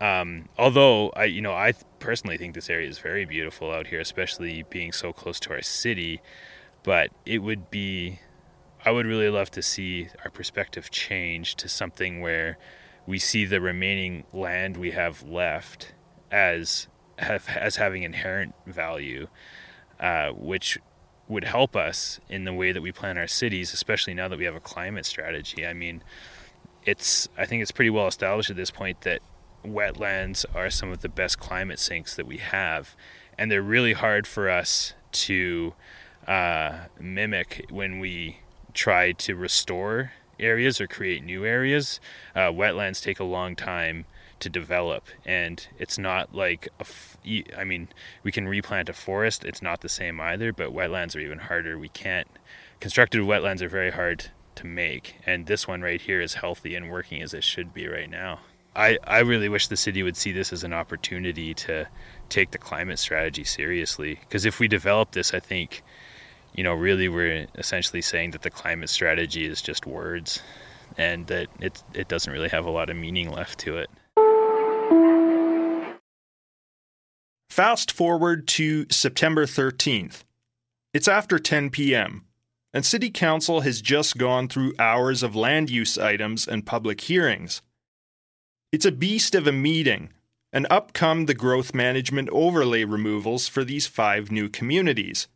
Um, 0.00 0.48
although 0.58 1.10
I, 1.10 1.24
you 1.24 1.40
know, 1.40 1.52
I 1.52 1.74
personally 2.00 2.36
think 2.36 2.54
this 2.54 2.68
area 2.68 2.88
is 2.88 2.98
very 2.98 3.24
beautiful 3.24 3.70
out 3.70 3.86
here, 3.86 4.00
especially 4.00 4.64
being 4.68 4.90
so 4.90 5.12
close 5.12 5.38
to 5.40 5.52
our 5.52 5.62
city. 5.62 6.20
But 6.82 7.10
it 7.24 7.38
would 7.38 7.70
be, 7.70 8.18
I 8.84 8.90
would 8.90 9.06
really 9.06 9.28
love 9.28 9.50
to 9.52 9.62
see 9.62 10.08
our 10.24 10.30
perspective 10.30 10.90
change 10.90 11.54
to 11.56 11.68
something 11.68 12.20
where 12.20 12.58
we 13.06 13.18
see 13.18 13.44
the 13.44 13.60
remaining 13.60 14.24
land 14.32 14.76
we 14.76 14.90
have 14.90 15.22
left 15.22 15.94
as 16.30 16.88
as 17.18 17.76
having 17.76 18.02
inherent 18.02 18.54
value, 18.66 19.28
uh, 20.00 20.30
which 20.30 20.78
would 21.28 21.44
help 21.44 21.76
us 21.76 22.18
in 22.28 22.44
the 22.44 22.52
way 22.52 22.72
that 22.72 22.82
we 22.82 22.90
plan 22.90 23.16
our 23.16 23.28
cities, 23.28 23.72
especially 23.72 24.14
now 24.14 24.28
that 24.28 24.38
we 24.38 24.44
have 24.44 24.56
a 24.56 24.60
climate 24.60 25.06
strategy. 25.06 25.64
I 25.64 25.72
mean, 25.72 26.02
it's 26.84 27.28
I 27.36 27.46
think 27.46 27.62
it's 27.62 27.70
pretty 27.70 27.90
well 27.90 28.06
established 28.06 28.50
at 28.50 28.56
this 28.56 28.70
point 28.70 29.02
that 29.02 29.20
wetlands 29.64 30.44
are 30.54 30.70
some 30.70 30.90
of 30.90 31.00
the 31.00 31.08
best 31.08 31.38
climate 31.38 31.78
sinks 31.78 32.16
that 32.16 32.26
we 32.26 32.38
have, 32.38 32.96
and 33.38 33.50
they're 33.50 33.62
really 33.62 33.92
hard 33.92 34.26
for 34.26 34.48
us 34.48 34.94
to 35.12 35.74
uh, 36.26 36.86
mimic 37.00 37.66
when 37.70 37.98
we 37.98 38.38
try 38.74 39.12
to 39.12 39.36
restore 39.36 40.12
areas 40.40 40.80
or 40.80 40.86
create 40.86 41.22
new 41.22 41.44
areas. 41.44 42.00
Uh, 42.34 42.50
wetlands 42.50 43.02
take 43.02 43.20
a 43.20 43.24
long 43.24 43.54
time 43.54 44.06
to 44.42 44.48
develop 44.48 45.06
and 45.24 45.68
it's 45.78 45.98
not 45.98 46.34
like 46.34 46.68
I 47.56 47.62
mean 47.62 47.88
we 48.24 48.32
can 48.32 48.48
replant 48.48 48.88
a 48.88 48.92
forest 48.92 49.44
it's 49.44 49.62
not 49.62 49.82
the 49.82 49.88
same 49.88 50.20
either 50.20 50.52
but 50.52 50.74
wetlands 50.74 51.14
are 51.14 51.20
even 51.20 51.38
harder 51.38 51.78
we 51.78 51.88
can't 51.88 52.26
constructed 52.80 53.22
wetlands 53.22 53.62
are 53.62 53.68
very 53.68 53.92
hard 53.92 54.32
to 54.56 54.66
make 54.66 55.16
and 55.26 55.46
this 55.46 55.66
one 55.66 55.82
right 55.82 56.00
here 56.00 56.20
is 56.20 56.34
healthy 56.34 56.74
and 56.74 56.90
working 56.90 57.22
as 57.22 57.34
it 57.34 57.44
should 57.44 57.72
be 57.72 57.86
right 57.88 58.10
now 58.10 58.38
I, 58.74 58.98
I 59.04 59.18
really 59.20 59.48
wish 59.48 59.66
the 59.68 59.76
city 59.76 60.02
would 60.02 60.16
see 60.16 60.32
this 60.32 60.52
as 60.52 60.64
an 60.64 60.72
opportunity 60.72 61.52
to 61.54 61.86
take 62.30 62.52
the 62.52 62.58
climate 62.58 62.98
strategy 62.98 63.44
seriously. 63.44 64.18
Because 64.20 64.46
if 64.46 64.60
we 64.60 64.68
develop 64.68 65.12
this, 65.12 65.34
I 65.34 65.40
think, 65.40 65.82
you 66.54 66.64
know, 66.64 66.72
really 66.72 67.08
we're 67.08 67.46
essentially 67.56 68.00
saying 68.00 68.30
that 68.30 68.42
the 68.42 68.50
climate 68.50 68.88
strategy 68.88 69.44
is 69.44 69.60
just 69.60 69.86
words 69.86 70.40
and 70.96 71.26
that 71.26 71.48
it, 71.60 71.82
it 71.92 72.08
doesn't 72.08 72.32
really 72.32 72.48
have 72.48 72.64
a 72.64 72.70
lot 72.70 72.88
of 72.88 72.96
meaning 72.96 73.30
left 73.30 73.58
to 73.60 73.76
it. 73.76 73.90
Fast 77.50 77.92
forward 77.92 78.48
to 78.48 78.86
September 78.90 79.44
13th. 79.44 80.24
It's 80.94 81.08
after 81.08 81.38
10 81.38 81.68
p.m., 81.68 82.24
and 82.72 82.86
City 82.86 83.10
Council 83.10 83.60
has 83.60 83.82
just 83.82 84.16
gone 84.16 84.48
through 84.48 84.74
hours 84.78 85.22
of 85.22 85.36
land 85.36 85.70
use 85.70 85.98
items 85.98 86.48
and 86.48 86.64
public 86.64 87.02
hearings. 87.02 87.62
It's 88.72 88.86
a 88.86 88.92
beast 88.92 89.34
of 89.34 89.46
a 89.46 89.52
meeting, 89.52 90.10
and 90.52 90.66
up 90.70 90.92
come 90.94 91.26
the 91.26 91.34
growth 91.34 91.74
management 91.74 92.30
overlay 92.30 92.84
removals 92.84 93.48
for 93.48 93.64
these 93.64 93.86
five 93.86 94.30
new 94.30 94.48
communities. 94.48 95.28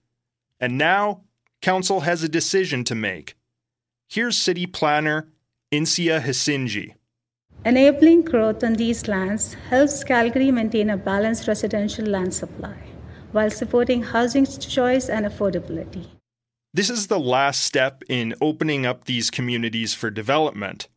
And 0.59 0.79
now, 0.79 1.23
Council 1.61 2.01
has 2.01 2.23
a 2.23 2.29
decision 2.29 2.85
to 2.85 2.95
make. 2.95 3.35
Here's 4.09 4.37
City 4.37 4.67
Planner 4.67 5.29
Insia 5.71 6.21
Hasinji. 6.21 6.95
Enabling 7.65 8.23
growth 8.23 8.63
on 8.63 8.75
these 8.75 9.09
lands 9.09 9.55
helps 9.69 10.05
Calgary 10.05 10.51
maintain 10.51 10.91
a 10.91 10.97
balanced 10.97 11.49
residential 11.49 12.07
land 12.07 12.33
supply 12.33 12.77
while 13.33 13.51
supporting 13.51 14.03
housing 14.03 14.47
choice 14.47 15.09
and 15.09 15.27
affordability. 15.27 16.16
This 16.77 16.91
is 16.91 17.07
the 17.07 17.19
last 17.19 17.63
step 17.63 18.03
in 18.07 18.35
opening 18.39 18.85
up 18.85 19.05
these 19.05 19.31
communities 19.31 19.95
for 19.95 20.11
development, 20.11 20.89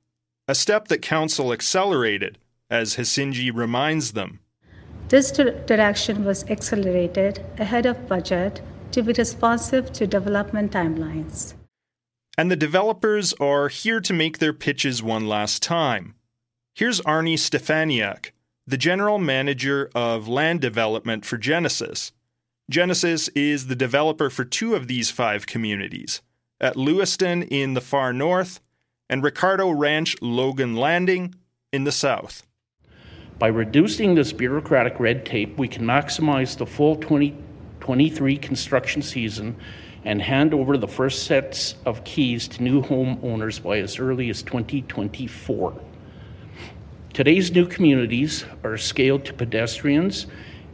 a 0.45 0.53
step 0.53 0.89
that 0.89 1.01
Council 1.01 1.53
accelerated, 1.53 2.37
as 2.69 2.97
Hasinji 2.97 3.49
reminds 3.55 4.11
them. 4.11 4.41
This 5.07 5.31
direction 5.31 6.25
was 6.25 6.43
accelerated 6.49 7.45
ahead 7.57 7.85
of 7.85 8.09
budget 8.09 8.61
to 8.91 9.01
be 9.01 9.13
responsive 9.13 9.93
to 9.93 10.05
development 10.05 10.73
timelines. 10.73 11.53
And 12.37 12.51
the 12.51 12.57
developers 12.57 13.31
are 13.39 13.69
here 13.69 14.01
to 14.01 14.11
make 14.11 14.39
their 14.39 14.51
pitches 14.51 15.01
one 15.01 15.29
last 15.29 15.63
time. 15.63 16.15
Here's 16.75 16.99
Arnie 17.03 17.35
Stefaniuk, 17.35 18.31
the 18.67 18.77
general 18.77 19.17
manager 19.17 19.89
of 19.95 20.27
land 20.27 20.59
development 20.59 21.25
for 21.25 21.37
Genesis. 21.37 22.11
Genesis 22.69 23.29
is 23.29 23.65
the 23.65 23.75
developer 23.75 24.29
for 24.29 24.45
two 24.45 24.75
of 24.75 24.87
these 24.87 25.09
five 25.09 25.47
communities 25.47 26.21
at 26.61 26.75
Lewiston 26.75 27.41
in 27.41 27.73
the 27.73 27.81
far 27.81 28.13
north 28.13 28.59
and 29.09 29.23
Ricardo 29.23 29.71
Ranch 29.71 30.15
Logan 30.21 30.75
Landing 30.75 31.33
in 31.73 31.83
the 31.85 31.91
south. 31.91 32.43
By 33.39 33.47
reducing 33.47 34.13
this 34.13 34.31
bureaucratic 34.31 34.99
red 34.99 35.25
tape, 35.25 35.57
we 35.57 35.67
can 35.67 35.83
maximize 35.83 36.55
the 36.55 36.67
full 36.67 36.95
2023 36.97 38.37
construction 38.37 39.01
season 39.01 39.57
and 40.05 40.21
hand 40.21 40.53
over 40.53 40.77
the 40.77 40.87
first 40.87 41.23
sets 41.23 41.73
of 41.87 42.03
keys 42.03 42.47
to 42.49 42.61
new 42.61 42.83
homeowners 42.83 43.63
by 43.63 43.79
as 43.79 43.97
early 43.97 44.29
as 44.29 44.43
2024. 44.43 45.81
Today's 47.13 47.51
new 47.51 47.65
communities 47.65 48.45
are 48.63 48.77
scaled 48.77 49.25
to 49.25 49.33
pedestrians 49.33 50.27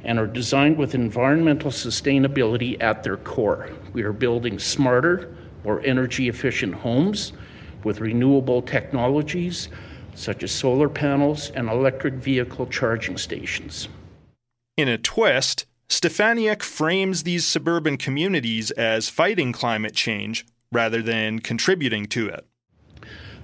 and 0.06 0.20
are 0.20 0.28
designed 0.28 0.78
with 0.78 0.96
environmental 0.96 1.72
sustainability 1.72 2.82
at 2.82 3.04
their 3.04 3.18
core. 3.18 3.70
We 3.92 4.04
are 4.04 4.14
building 4.14 4.60
smarter, 4.60 5.36
more 5.64 5.82
energy 5.82 6.30
efficient 6.30 6.76
homes 6.76 7.34
with 7.84 8.00
renewable 8.00 8.62
technologies 8.62 9.68
such 10.14 10.44
as 10.44 10.52
solar 10.52 10.88
panels 10.88 11.50
and 11.50 11.70
electric 11.70 12.14
vehicle 12.14 12.68
charging 12.68 13.18
stations. 13.18 13.90
In 14.78 14.88
a 14.88 14.98
twist, 14.98 15.66
Stefaniuk 15.90 16.64
frames 16.64 17.24
these 17.24 17.46
suburban 17.46 17.98
communities 17.98 18.72
as 18.72 19.10
fighting 19.10 19.52
climate 19.52 19.94
change 19.94 20.46
rather 20.72 21.02
than 21.02 21.40
contributing 21.40 22.06
to 22.08 22.28
it. 22.28 22.46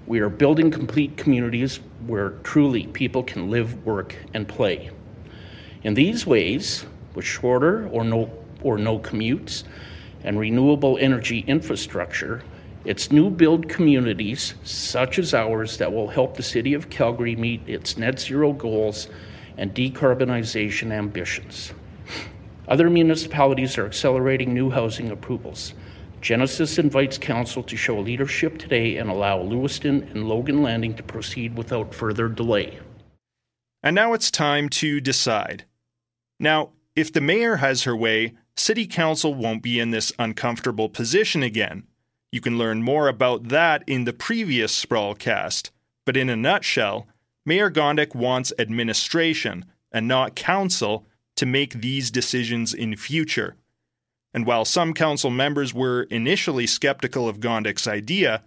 We 0.08 0.20
are 0.20 0.30
building 0.30 0.72
complete 0.72 1.18
communities 1.18 1.80
where 2.08 2.32
truly 2.44 2.88
people 2.88 3.24
can 3.24 3.51
live, 3.51 3.86
work, 3.86 4.15
and 4.34 4.48
play. 4.48 4.91
In 5.83 5.95
these 5.95 6.27
ways, 6.27 6.85
with 7.15 7.25
shorter 7.25 7.88
or 7.88 8.03
no, 8.03 8.29
or 8.61 8.77
no 8.77 9.00
commutes 9.00 9.63
and 10.23 10.39
renewable 10.39 10.97
energy 11.00 11.43
infrastructure, 11.47 12.43
it's 12.85 13.11
new 13.11 13.31
build 13.31 13.67
communities 13.67 14.53
such 14.63 15.17
as 15.17 15.33
ours 15.33 15.77
that 15.77 15.91
will 15.91 16.07
help 16.07 16.38
the 16.38 16.43
City 16.43 16.75
of 16.75 16.89
Calgary 16.89 17.35
meet 17.35 17.67
its 17.67 17.97
net 17.97 18.19
zero 18.19 18.53
goals 18.53 19.07
and 19.57 19.73
decarbonization 19.73 20.91
ambitions. 20.91 21.73
Other 22.67 22.89
municipalities 22.89 23.77
are 23.77 23.85
accelerating 23.85 24.53
new 24.53 24.69
housing 24.69 25.09
approvals. 25.09 25.73
Genesis 26.21 26.77
invites 26.77 27.17
Council 27.17 27.63
to 27.63 27.75
show 27.75 28.00
leadership 28.00 28.59
today 28.59 28.97
and 28.97 29.09
allow 29.09 29.41
Lewiston 29.41 30.03
and 30.11 30.29
Logan 30.29 30.61
Landing 30.61 30.93
to 30.95 31.03
proceed 31.03 31.57
without 31.57 31.93
further 31.93 32.29
delay. 32.29 32.79
And 33.81 33.95
now 33.95 34.13
it's 34.13 34.29
time 34.29 34.69
to 34.69 35.01
decide. 35.01 35.65
Now, 36.41 36.71
if 36.95 37.13
the 37.13 37.21
mayor 37.21 37.57
has 37.57 37.83
her 37.83 37.95
way, 37.95 38.33
City 38.57 38.88
Council 38.88 39.36
won't 39.36 39.62
be 39.62 39.79
in 39.79 39.91
this 39.91 40.12
uncomfortable 40.17 40.89
position 40.89 41.43
again. 41.43 41.83
You 42.31 42.41
can 42.41 42.57
learn 42.57 42.81
more 42.81 43.07
about 43.07 43.50
that 43.50 43.83
in 43.86 44.05
the 44.05 44.12
previous 44.12 44.74
Sprawlcast. 44.83 45.69
But 46.03 46.17
in 46.17 46.29
a 46.29 46.36
nutshell, 46.36 47.07
Mayor 47.45 47.69
Gondek 47.69 48.15
wants 48.15 48.51
administration 48.57 49.65
and 49.91 50.07
not 50.07 50.36
council 50.36 51.05
to 51.36 51.45
make 51.45 51.74
these 51.74 52.10
decisions 52.10 52.74
in 52.74 52.95
future. 52.95 53.55
And 54.33 54.48
while 54.48 54.65
some 54.65 54.95
council 54.95 55.29
members 55.29 55.75
were 55.75 56.03
initially 56.03 56.65
skeptical 56.65 57.29
of 57.29 57.39
Gondek's 57.39 57.88
idea, 57.88 58.41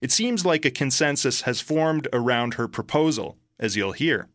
it 0.00 0.12
seems 0.12 0.46
like 0.46 0.64
a 0.64 0.70
consensus 0.70 1.42
has 1.42 1.60
formed 1.60 2.06
around 2.12 2.54
her 2.54 2.68
proposal, 2.68 3.38
as 3.58 3.76
you'll 3.76 3.92
hear. 3.92 4.28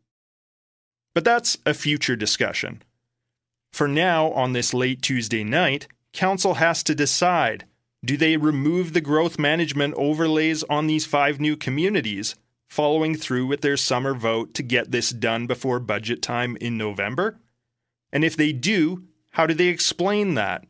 But 1.14 1.24
that's 1.24 1.58
a 1.66 1.74
future 1.74 2.18
discussion. 2.18 2.84
For 3.76 3.90
now, 3.90 4.32
on 4.32 4.54
this 4.54 4.74
late 4.74 5.02
Tuesday 5.02 5.44
night, 5.44 5.90
Council 6.14 6.54
has 6.54 6.82
to 6.84 6.96
decide 6.96 7.66
do 8.06 8.16
they 8.16 8.38
remove 8.38 8.94
the 8.94 9.02
growth 9.02 9.38
management 9.38 9.96
overlays 9.98 10.64
on 10.70 10.88
these 10.88 11.06
five 11.06 11.42
new 11.42 11.58
communities, 11.58 12.36
following 12.70 13.16
through 13.16 13.48
with 13.48 13.60
their 13.60 13.76
summer 13.76 14.14
vote 14.14 14.54
to 14.54 14.64
get 14.64 14.92
this 14.92 15.10
done 15.10 15.46
before 15.46 15.82
budget 15.82 16.22
time 16.22 16.56
in 16.62 16.78
November? 16.78 17.38
And 18.14 18.24
if 18.24 18.38
they 18.38 18.54
do, 18.54 19.10
how 19.32 19.46
do 19.46 19.54
they 19.54 19.68
explain 19.68 20.36
that? 20.36 20.64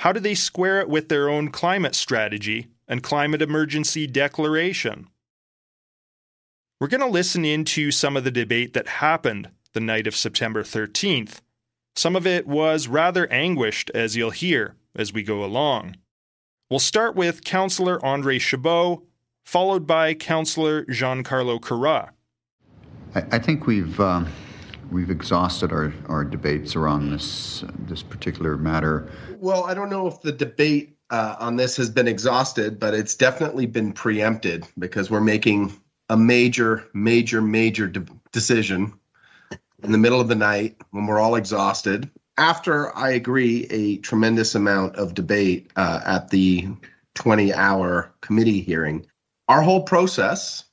How 0.00 0.12
do 0.12 0.20
they 0.20 0.34
square 0.34 0.82
it 0.82 0.88
with 0.90 1.08
their 1.08 1.30
own 1.30 1.48
climate 1.48 1.94
strategy 1.94 2.66
and 2.86 3.02
climate 3.02 3.40
emergency 3.40 4.06
declaration? 4.06 5.08
We're 6.78 6.88
going 6.88 7.00
to 7.00 7.06
listen 7.06 7.46
into 7.46 7.90
some 7.90 8.18
of 8.18 8.24
the 8.24 8.30
debate 8.30 8.74
that 8.74 8.86
happened 9.00 9.48
the 9.72 9.80
night 9.80 10.06
of 10.06 10.14
September 10.14 10.62
13th. 10.62 11.40
Some 11.96 12.16
of 12.16 12.26
it 12.26 12.46
was 12.46 12.88
rather 12.88 13.30
anguished, 13.32 13.90
as 13.94 14.16
you'll 14.16 14.30
hear 14.30 14.74
as 14.96 15.12
we 15.12 15.22
go 15.22 15.44
along. 15.44 15.96
We'll 16.68 16.80
start 16.80 17.14
with 17.14 17.44
Councillor 17.44 18.04
Andre 18.04 18.38
Chabot, 18.38 19.02
followed 19.44 19.86
by 19.86 20.14
Councillor 20.14 20.84
Giancarlo 20.86 21.60
Carra. 21.60 22.12
I, 23.14 23.22
I 23.32 23.38
think 23.38 23.66
we've 23.66 24.00
uh, 24.00 24.24
we've 24.90 25.10
exhausted 25.10 25.70
our, 25.70 25.92
our 26.08 26.24
debates 26.24 26.74
around 26.74 27.10
this 27.10 27.64
this 27.86 28.02
particular 28.02 28.56
matter. 28.56 29.08
Well, 29.38 29.64
I 29.64 29.74
don't 29.74 29.90
know 29.90 30.08
if 30.08 30.20
the 30.20 30.32
debate 30.32 30.96
uh, 31.10 31.36
on 31.38 31.54
this 31.54 31.76
has 31.76 31.90
been 31.90 32.08
exhausted, 32.08 32.80
but 32.80 32.94
it's 32.94 33.14
definitely 33.14 33.66
been 33.66 33.92
preempted 33.92 34.66
because 34.78 35.10
we're 35.10 35.20
making 35.20 35.72
a 36.08 36.16
major, 36.16 36.88
major, 36.92 37.40
major 37.40 37.86
de- 37.86 38.04
decision 38.32 38.92
in 39.84 39.92
the 39.92 39.98
middle 39.98 40.20
of 40.20 40.28
the 40.28 40.34
night 40.34 40.76
when 40.90 41.06
we're 41.06 41.20
all 41.20 41.36
exhausted. 41.36 42.10
After 42.36 42.94
I 42.96 43.10
agree, 43.10 43.66
a 43.70 43.98
tremendous 43.98 44.54
amount 44.54 44.96
of 44.96 45.14
debate 45.14 45.70
uh, 45.76 46.00
at 46.04 46.30
the 46.30 46.68
20 47.14 47.54
hour 47.54 48.12
committee 48.20 48.60
hearing. 48.60 49.06
Our 49.48 49.62
whole 49.62 49.82
process 49.82 50.64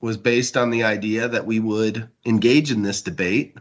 was 0.00 0.16
based 0.16 0.56
on 0.56 0.70
the 0.70 0.84
idea 0.84 1.28
that 1.28 1.46
we 1.46 1.60
would 1.60 2.08
engage 2.26 2.70
in 2.70 2.82
this 2.82 3.02
debate 3.02 3.56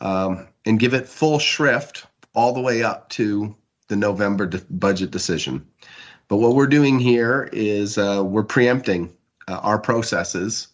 um, 0.00 0.48
and 0.64 0.80
give 0.80 0.94
it 0.94 1.08
full 1.08 1.38
shrift 1.38 2.06
all 2.34 2.52
the 2.52 2.60
way 2.60 2.82
up 2.82 3.08
to 3.10 3.54
the 3.88 3.96
November 3.96 4.46
de- 4.46 4.64
budget 4.70 5.10
decision. 5.10 5.66
But 6.28 6.38
what 6.38 6.54
we're 6.54 6.66
doing 6.66 6.98
here 6.98 7.48
is 7.52 7.98
uh, 7.98 8.22
we're 8.24 8.42
preempting 8.42 9.14
uh, 9.46 9.60
our 9.62 9.78
processes, 9.78 10.68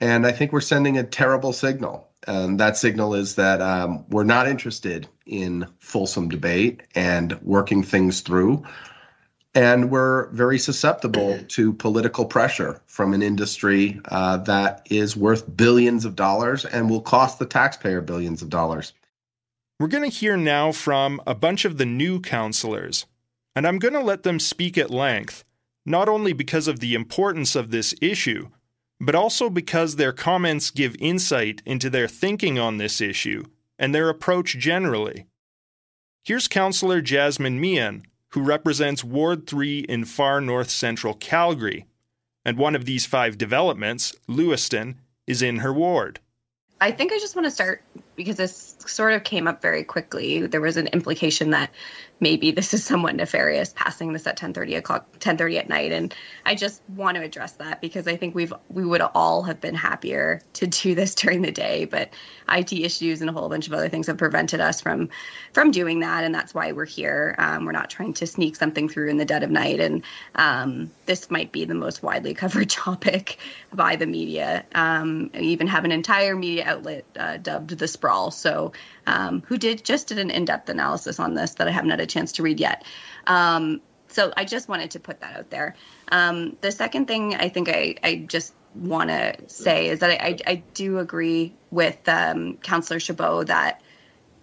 and 0.00 0.26
I 0.26 0.32
think 0.32 0.52
we're 0.52 0.60
sending 0.60 0.98
a 0.98 1.04
terrible 1.04 1.52
signal. 1.52 2.07
And 2.28 2.60
that 2.60 2.76
signal 2.76 3.14
is 3.14 3.36
that 3.36 3.62
um, 3.62 4.04
we're 4.10 4.22
not 4.22 4.46
interested 4.46 5.08
in 5.26 5.66
fulsome 5.78 6.28
debate 6.28 6.82
and 6.94 7.40
working 7.42 7.82
things 7.82 8.20
through. 8.20 8.64
and 9.54 9.90
we're 9.90 10.28
very 10.28 10.58
susceptible 10.58 11.38
to 11.48 11.72
political 11.72 12.26
pressure 12.26 12.80
from 12.86 13.14
an 13.14 13.22
industry 13.22 13.98
uh, 14.10 14.36
that 14.36 14.86
is 14.90 15.16
worth 15.16 15.56
billions 15.56 16.04
of 16.04 16.14
dollars 16.14 16.66
and 16.66 16.90
will 16.90 17.00
cost 17.00 17.38
the 17.38 17.46
taxpayer 17.46 18.02
billions 18.02 18.42
of 18.42 18.50
dollars. 18.50 18.92
We're 19.80 19.88
going 19.88 20.08
to 20.08 20.16
hear 20.16 20.36
now 20.36 20.70
from 20.70 21.22
a 21.26 21.34
bunch 21.34 21.64
of 21.64 21.78
the 21.78 21.86
new 21.86 22.20
councillors, 22.20 23.06
and 23.56 23.66
I'm 23.66 23.78
going 23.78 23.94
to 23.94 24.00
let 24.00 24.22
them 24.22 24.38
speak 24.38 24.76
at 24.76 24.90
length, 24.90 25.44
not 25.86 26.08
only 26.08 26.34
because 26.34 26.68
of 26.68 26.80
the 26.80 26.94
importance 26.94 27.56
of 27.56 27.70
this 27.70 27.94
issue, 28.02 28.50
but 29.00 29.14
also 29.14 29.48
because 29.48 29.96
their 29.96 30.12
comments 30.12 30.70
give 30.70 30.96
insight 30.98 31.62
into 31.64 31.88
their 31.88 32.08
thinking 32.08 32.58
on 32.58 32.78
this 32.78 33.00
issue 33.00 33.44
and 33.78 33.94
their 33.94 34.08
approach 34.08 34.58
generally. 34.58 35.26
Here's 36.24 36.48
Councillor 36.48 37.00
Jasmine 37.00 37.60
Mian, 37.60 38.02
who 38.30 38.42
represents 38.42 39.04
Ward 39.04 39.46
3 39.46 39.80
in 39.80 40.04
far 40.04 40.40
north 40.40 40.70
central 40.70 41.14
Calgary, 41.14 41.86
and 42.44 42.58
one 42.58 42.74
of 42.74 42.84
these 42.84 43.06
five 43.06 43.38
developments, 43.38 44.14
Lewiston, 44.26 45.00
is 45.26 45.42
in 45.42 45.58
her 45.58 45.72
ward. 45.72 46.20
I 46.80 46.90
think 46.90 47.12
I 47.12 47.18
just 47.18 47.36
want 47.36 47.46
to 47.46 47.50
start 47.50 47.82
because 48.18 48.36
this 48.36 48.74
sort 48.84 49.12
of 49.12 49.22
came 49.22 49.46
up 49.46 49.62
very 49.62 49.84
quickly. 49.84 50.44
There 50.44 50.60
was 50.60 50.76
an 50.76 50.88
implication 50.88 51.50
that 51.50 51.70
maybe 52.20 52.50
this 52.50 52.74
is 52.74 52.84
somewhat 52.84 53.14
nefarious 53.14 53.72
passing 53.76 54.12
this 54.12 54.26
at 54.26 54.36
10:30 54.36 54.76
o'clock 54.76 55.06
10:30 55.20 55.56
at 55.58 55.68
night. 55.68 55.92
And 55.92 56.12
I 56.44 56.56
just 56.56 56.82
want 56.96 57.16
to 57.16 57.22
address 57.22 57.52
that 57.52 57.80
because 57.80 58.08
I 58.08 58.16
think 58.16 58.34
we've 58.34 58.52
we 58.70 58.84
would 58.84 59.00
all 59.00 59.44
have 59.44 59.60
been 59.60 59.76
happier 59.76 60.42
to 60.54 60.66
do 60.66 60.96
this 60.96 61.14
during 61.14 61.42
the 61.42 61.52
day. 61.52 61.84
But 61.84 62.10
IT 62.50 62.72
issues 62.72 63.20
and 63.20 63.30
a 63.30 63.32
whole 63.32 63.48
bunch 63.48 63.68
of 63.68 63.72
other 63.72 63.88
things 63.88 64.08
have 64.08 64.18
prevented 64.18 64.60
us 64.60 64.80
from 64.80 65.08
from 65.52 65.70
doing 65.70 66.00
that. 66.00 66.24
And 66.24 66.34
that's 66.34 66.52
why 66.52 66.72
we're 66.72 66.86
here. 66.86 67.36
Um, 67.38 67.64
we're 67.64 67.72
not 67.72 67.88
trying 67.88 68.14
to 68.14 68.26
sneak 68.26 68.56
something 68.56 68.88
through 68.88 69.10
in 69.10 69.18
the 69.18 69.24
dead 69.24 69.44
of 69.44 69.50
night. 69.50 69.78
And 69.78 70.02
um, 70.34 70.90
this 71.06 71.30
might 71.30 71.52
be 71.52 71.64
the 71.64 71.74
most 71.74 72.02
widely 72.02 72.34
covered 72.34 72.68
topic 72.84 73.38
by 73.72 73.94
the 73.94 74.06
media. 74.06 74.64
Um, 74.74 75.30
even 75.38 75.68
have 75.68 75.84
an 75.84 75.92
entire 75.92 76.34
media 76.34 76.64
outlet 76.66 77.04
uh, 77.16 77.36
dubbed 77.36 77.78
the 77.78 77.86
sprawl 78.08 78.30
so 78.30 78.72
um, 79.06 79.42
who 79.46 79.58
did 79.58 79.84
just 79.84 80.08
did 80.08 80.18
an 80.18 80.30
in-depth 80.30 80.68
analysis 80.70 81.20
on 81.20 81.34
this 81.34 81.54
that 81.54 81.68
I 81.68 81.70
haven't 81.70 81.90
had 81.90 82.00
a 82.00 82.06
chance 82.06 82.32
to 82.32 82.42
read 82.42 82.58
yet. 82.58 82.84
Um, 83.26 83.82
so 84.08 84.32
I 84.36 84.44
just 84.44 84.68
wanted 84.68 84.90
to 84.92 85.00
put 85.00 85.20
that 85.20 85.36
out 85.36 85.50
there. 85.50 85.76
Um, 86.10 86.56
the 86.62 86.72
second 86.72 87.06
thing 87.06 87.34
I 87.34 87.50
think 87.50 87.68
I, 87.68 87.96
I 88.02 88.24
just 88.26 88.54
want 88.74 89.10
to 89.10 89.34
say 89.48 89.88
is 89.88 89.98
that 89.98 90.10
I, 90.10 90.28
I, 90.28 90.38
I 90.46 90.54
do 90.72 90.98
agree 90.98 91.54
with 91.70 92.08
um, 92.08 92.56
Councillor 92.62 93.00
Chabot 93.00 93.46
that 93.46 93.82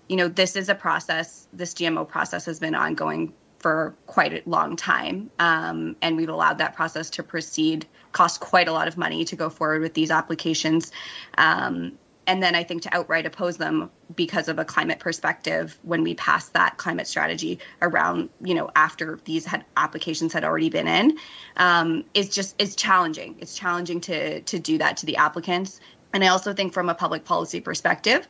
you 0.07 0.17
know 0.17 0.27
this 0.27 0.55
is 0.55 0.69
a 0.69 0.75
process. 0.75 1.47
This 1.51 1.73
GMO 1.73 2.07
process 2.07 2.45
has 2.45 2.59
been 2.59 2.75
ongoing 2.75 3.33
for 3.57 3.95
quite 4.05 4.33
a 4.33 4.43
long 4.45 4.75
time, 4.75 5.31
um, 5.39 5.95
and 6.03 6.17
we've 6.17 6.29
allowed 6.29 6.59
that 6.59 6.75
process 6.75 7.09
to 7.11 7.23
proceed. 7.23 7.87
Cost 8.11 8.39
quite 8.39 8.67
a 8.67 8.71
lot 8.71 8.87
of 8.87 8.95
money 8.95 9.25
to 9.25 9.35
go 9.35 9.49
forward 9.49 9.81
with 9.81 9.95
these 9.95 10.11
applications. 10.11 10.91
Um, 11.37 11.97
and 12.27 12.41
then 12.41 12.55
I 12.55 12.63
think 12.63 12.83
to 12.83 12.95
outright 12.95 13.25
oppose 13.25 13.57
them 13.57 13.89
because 14.15 14.47
of 14.47 14.59
a 14.59 14.65
climate 14.65 14.99
perspective 14.99 15.77
when 15.83 16.03
we 16.03 16.15
passed 16.15 16.53
that 16.53 16.77
climate 16.77 17.07
strategy 17.07 17.59
around 17.81 18.29
you 18.41 18.53
know 18.53 18.69
after 18.75 19.19
these 19.25 19.45
had 19.45 19.65
applications 19.77 20.33
had 20.33 20.43
already 20.43 20.69
been 20.69 20.87
in 20.87 21.17
um, 21.57 22.03
is 22.13 22.29
just 22.29 22.59
is 22.61 22.75
challenging. 22.75 23.35
It's 23.39 23.57
challenging 23.57 24.01
to 24.01 24.41
to 24.41 24.59
do 24.59 24.77
that 24.77 24.97
to 24.97 25.05
the 25.05 25.17
applicants, 25.17 25.79
and 26.13 26.23
I 26.23 26.27
also 26.27 26.53
think 26.53 26.73
from 26.73 26.89
a 26.89 26.95
public 26.95 27.25
policy 27.25 27.59
perspective. 27.59 28.27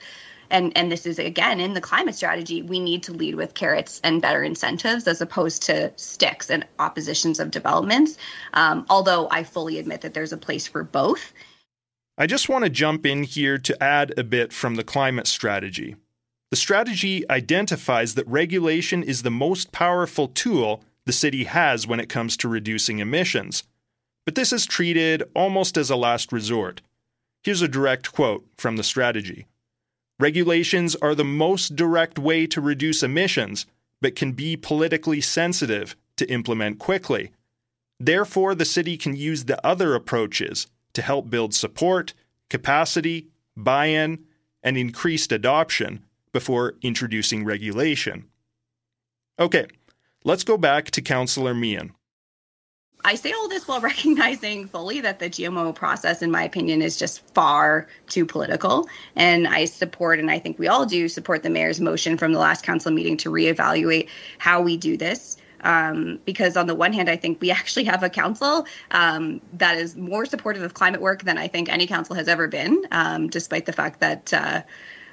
And, 0.52 0.78
and 0.78 0.92
this 0.92 1.08
is 1.08 1.18
again 1.18 1.60
in 1.60 1.74
the 1.74 1.82
climate 1.82 2.14
strategy, 2.14 2.62
we 2.62 2.80
need 2.80 3.02
to 3.04 3.14
lead 3.14 3.34
with 3.34 3.56
carrots 3.56 4.00
and 4.04 4.22
better 4.22 4.44
incentives 4.44 5.08
as 5.08 5.20
opposed 5.20 5.64
to 5.64 5.92
sticks 5.96 6.52
and 6.52 6.66
oppositions 6.78 7.40
of 7.40 7.50
developments. 7.50 8.18
Um, 8.54 8.86
although 8.90 9.28
I 9.32 9.44
fully 9.44 9.80
admit 9.80 10.02
that 10.02 10.14
there's 10.14 10.34
a 10.34 10.38
place 10.38 10.68
for 10.68 10.84
both. 10.84 11.34
I 12.18 12.28
just 12.28 12.48
want 12.48 12.64
to 12.64 12.70
jump 12.70 13.06
in 13.06 13.24
here 13.24 13.58
to 13.58 13.84
add 13.84 14.18
a 14.18 14.24
bit 14.24 14.54
from 14.54 14.76
the 14.76 14.86
climate 14.86 15.28
strategy. 15.28 15.98
The 16.50 16.56
strategy 16.56 17.30
identifies 17.30 18.16
that 18.16 18.26
regulation 18.28 19.04
is 19.04 19.24
the 19.24 19.32
most 19.32 19.74
powerful 19.74 20.30
tool 20.30 20.82
the 21.06 21.12
city 21.12 21.44
has 21.44 21.86
when 21.86 22.00
it 22.00 22.08
comes 22.08 22.38
to 22.38 22.48
reducing 22.48 23.00
emissions. 23.00 23.64
But 24.26 24.36
this 24.36 24.54
is 24.54 24.66
treated 24.66 25.24
almost 25.36 25.76
as 25.76 25.90
a 25.90 25.98
last 25.98 26.32
resort. 26.32 26.82
Here's 27.44 27.62
a 27.62 27.68
direct 27.68 28.14
quote 28.14 28.46
from 28.58 28.78
the 28.78 28.84
strategy 28.84 29.46
Regulations 30.18 30.96
are 30.96 31.16
the 31.16 31.26
most 31.26 31.76
direct 31.76 32.18
way 32.18 32.48
to 32.48 32.62
reduce 32.62 33.04
emissions, 33.04 33.66
but 34.02 34.16
can 34.16 34.32
be 34.32 34.56
politically 34.56 35.20
sensitive 35.20 35.98
to 36.16 36.32
implement 36.32 36.80
quickly. 36.80 37.32
Therefore, 38.00 38.56
the 38.56 38.64
city 38.64 38.96
can 38.96 39.18
use 39.18 39.44
the 39.44 39.64
other 39.68 39.94
approaches 39.94 40.68
to 40.96 41.02
help 41.02 41.30
build 41.30 41.54
support, 41.54 42.14
capacity, 42.50 43.28
buy 43.56 43.86
in, 43.86 44.26
and 44.64 44.78
increased 44.78 45.32
adoption 45.32 46.04
before 46.34 46.76
introducing 46.82 47.46
regulation. 47.46 48.26
Okay, 49.40 49.68
let's 50.24 50.44
go 50.44 50.58
back 50.58 50.92
to 50.92 51.02
Councillor 51.02 51.54
Mian. 51.54 51.94
I 53.06 53.14
say 53.14 53.32
all 53.32 53.48
this 53.48 53.68
while 53.68 53.80
recognizing 53.92 54.68
fully 54.68 55.00
that 55.02 55.20
the 55.20 55.30
GMO 55.30 55.76
process, 55.76 56.24
in 56.24 56.32
my 56.32 56.44
opinion, 56.44 56.82
is 56.82 56.98
just 56.98 57.22
far 57.34 57.88
too 58.08 58.26
political. 58.26 58.90
And 59.16 59.48
I 59.48 59.66
support, 59.66 60.20
and 60.20 60.32
I 60.32 60.40
think 60.40 60.58
we 60.58 60.68
all 60.68 60.86
do 60.86 61.08
support 61.08 61.44
the 61.44 61.50
mayor's 61.52 61.80
motion 61.80 62.18
from 62.18 62.34
the 62.34 62.40
last 62.40 62.66
council 62.66 62.92
meeting 62.92 63.16
to 63.18 63.30
reevaluate 63.30 64.10
how 64.40 64.62
we 64.62 64.76
do 64.76 64.98
this 64.98 65.38
um, 65.66 66.20
because 66.26 66.56
on 66.56 66.68
the 66.68 66.76
one 66.76 66.94
hand, 66.94 67.10
I 67.10 67.18
think 67.18 67.42
we 67.42 67.52
actually 67.60 67.84
have 67.86 68.04
a 68.04 68.10
council 68.10 68.66
um, 68.92 69.42
that 69.54 69.78
is 69.78 69.96
more 69.98 70.26
supportive 70.26 70.64
of 70.64 70.74
climate 70.74 71.02
work 71.02 71.24
than 71.24 71.38
I 71.38 71.48
think 71.48 71.68
any 71.70 71.88
council 71.88 72.16
has 72.16 72.28
ever 72.28 72.48
been, 72.48 72.86
um, 72.92 73.28
despite 73.28 73.66
the 73.66 73.74
fact 73.74 74.00
that 74.00 74.34
uh, 74.34 74.62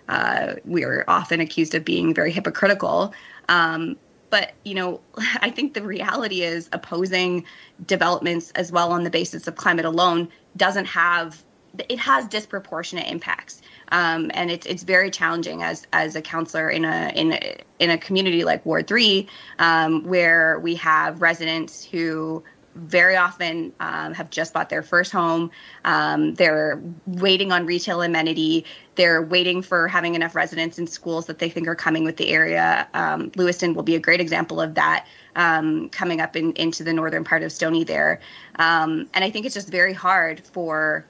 uh, 0.09 0.55
we 0.65 0.85
are 0.85 1.05
often 1.09 1.41
accused 1.41 1.75
of 1.75 1.85
being 1.85 2.15
very 2.15 2.31
hypocritical. 2.31 3.13
Um, 3.49 3.97
but 4.31 4.53
you 4.65 4.75
know, 4.75 5.01
I 5.41 5.51
think 5.51 5.75
the 5.75 5.83
reality 5.83 6.43
is 6.43 6.69
opposing 6.73 7.45
developments 7.87 8.51
as 8.53 8.71
well 8.71 8.93
on 8.93 9.05
the 9.05 9.11
basis 9.11 9.49
of 9.49 9.57
climate 9.57 9.85
alone 9.85 10.29
doesn't 10.57 10.87
have 10.87 11.45
it 11.89 11.99
has 11.99 12.27
disproportionate 12.27 13.09
impacts. 13.09 13.63
Um, 13.91 14.31
and 14.35 14.51
it's 14.51 14.67
it's 14.67 14.83
very 14.83 15.11
challenging 15.11 15.63
as 15.63 15.87
as 15.93 16.17
a 16.17 16.23
councillor 16.23 16.71
in 16.71 16.85
a 16.85 17.13
in 17.15 17.33
a, 17.33 17.57
in 17.79 17.91
a 17.91 17.99
community 17.99 18.45
like 18.45 18.65
Ward 18.65 18.87
Three, 18.87 19.29
um, 19.59 20.05
where 20.05 20.59
we 20.61 20.75
have 20.77 21.21
residents 21.21 21.85
who 21.85 22.43
very 22.75 23.17
often 23.17 23.71
um, 23.81 24.15
have 24.15 24.31
just 24.31 24.55
bought 24.55 24.71
their 24.71 24.83
first 24.83 25.13
home. 25.13 25.51
Um, 25.85 26.35
they're 26.35 26.83
waiting 27.05 27.53
on 27.53 27.67
retail 27.67 28.01
amenity. 28.01 28.65
They're 28.95 29.21
waiting 29.21 29.61
for 29.61 29.89
having 29.89 30.15
enough 30.15 30.35
residents 30.35 30.79
in 30.79 30.87
schools 30.87 31.27
that 31.27 31.39
they 31.39 31.51
think 31.51 31.69
are 31.69 31.75
coming 31.75 32.03
with 32.03 32.17
the 32.17 32.31
area. 32.31 32.89
Um, 32.95 33.31
Lewiston 33.37 33.75
will 33.75 33.83
be 33.83 33.95
a 33.95 34.01
great 34.01 34.23
example 34.23 34.59
of 34.59 34.75
that 34.77 35.07
um, 35.37 35.91
coming 35.91 36.23
up 36.23 36.35
in, 36.35 36.53
into 36.53 36.83
the 36.83 36.95
northern 36.95 37.25
part 37.25 37.43
of 37.43 37.53
Stoney 37.53 37.85
there. 37.85 38.21
And 38.57 39.09
I 39.13 39.29
think 39.29 39.45
it's 39.45 39.55
just 39.55 39.69
very 39.69 39.93
hard 39.93 40.41
for 40.47 41.05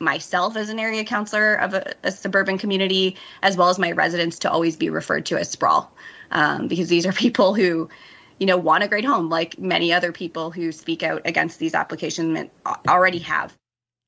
myself 0.00 0.56
as 0.56 0.68
an 0.68 0.78
area 0.78 1.04
councillor 1.04 1.54
of 1.54 1.74
a, 1.74 1.94
a, 2.02 2.10
suburban 2.10 2.58
community, 2.58 3.16
as 3.42 3.56
well 3.56 3.68
as 3.68 3.78
my 3.78 3.92
residents, 3.92 4.38
to 4.40 4.50
always 4.50 4.76
be 4.76 4.90
referred 4.90 5.26
to 5.26 5.38
as 5.38 5.50
sprawl, 5.50 5.92
um, 6.30 6.68
because 6.68 6.88
these 6.88 7.06
are 7.06 7.12
people 7.24 7.54
who, 7.54 7.88
you 8.38 8.46
know, 8.46 8.56
want 8.56 8.84
a 8.84 8.88
great 8.88 9.04
home, 9.04 9.28
like 9.28 9.58
many 9.58 9.92
other 9.92 10.12
people 10.12 10.50
who 10.50 10.72
speak 10.72 11.02
out 11.02 11.22
against 11.24 11.58
these 11.58 11.74
applications 11.74 12.48
already 12.86 13.18
have. 13.18 13.54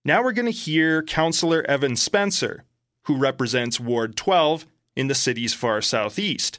Now 0.05 0.23
we're 0.23 0.33
going 0.33 0.47
to 0.47 0.53
hear 0.53 1.03
Councillor 1.03 1.63
Evan 1.69 1.97
Spencer, 1.97 2.65
who 3.05 3.17
represents 3.17 3.79
Ward 3.79 4.17
12 4.17 4.67
in 4.97 5.09
the 5.09 5.15
city's 5.15 5.55
far 5.55 5.83
southeast. 5.83 6.59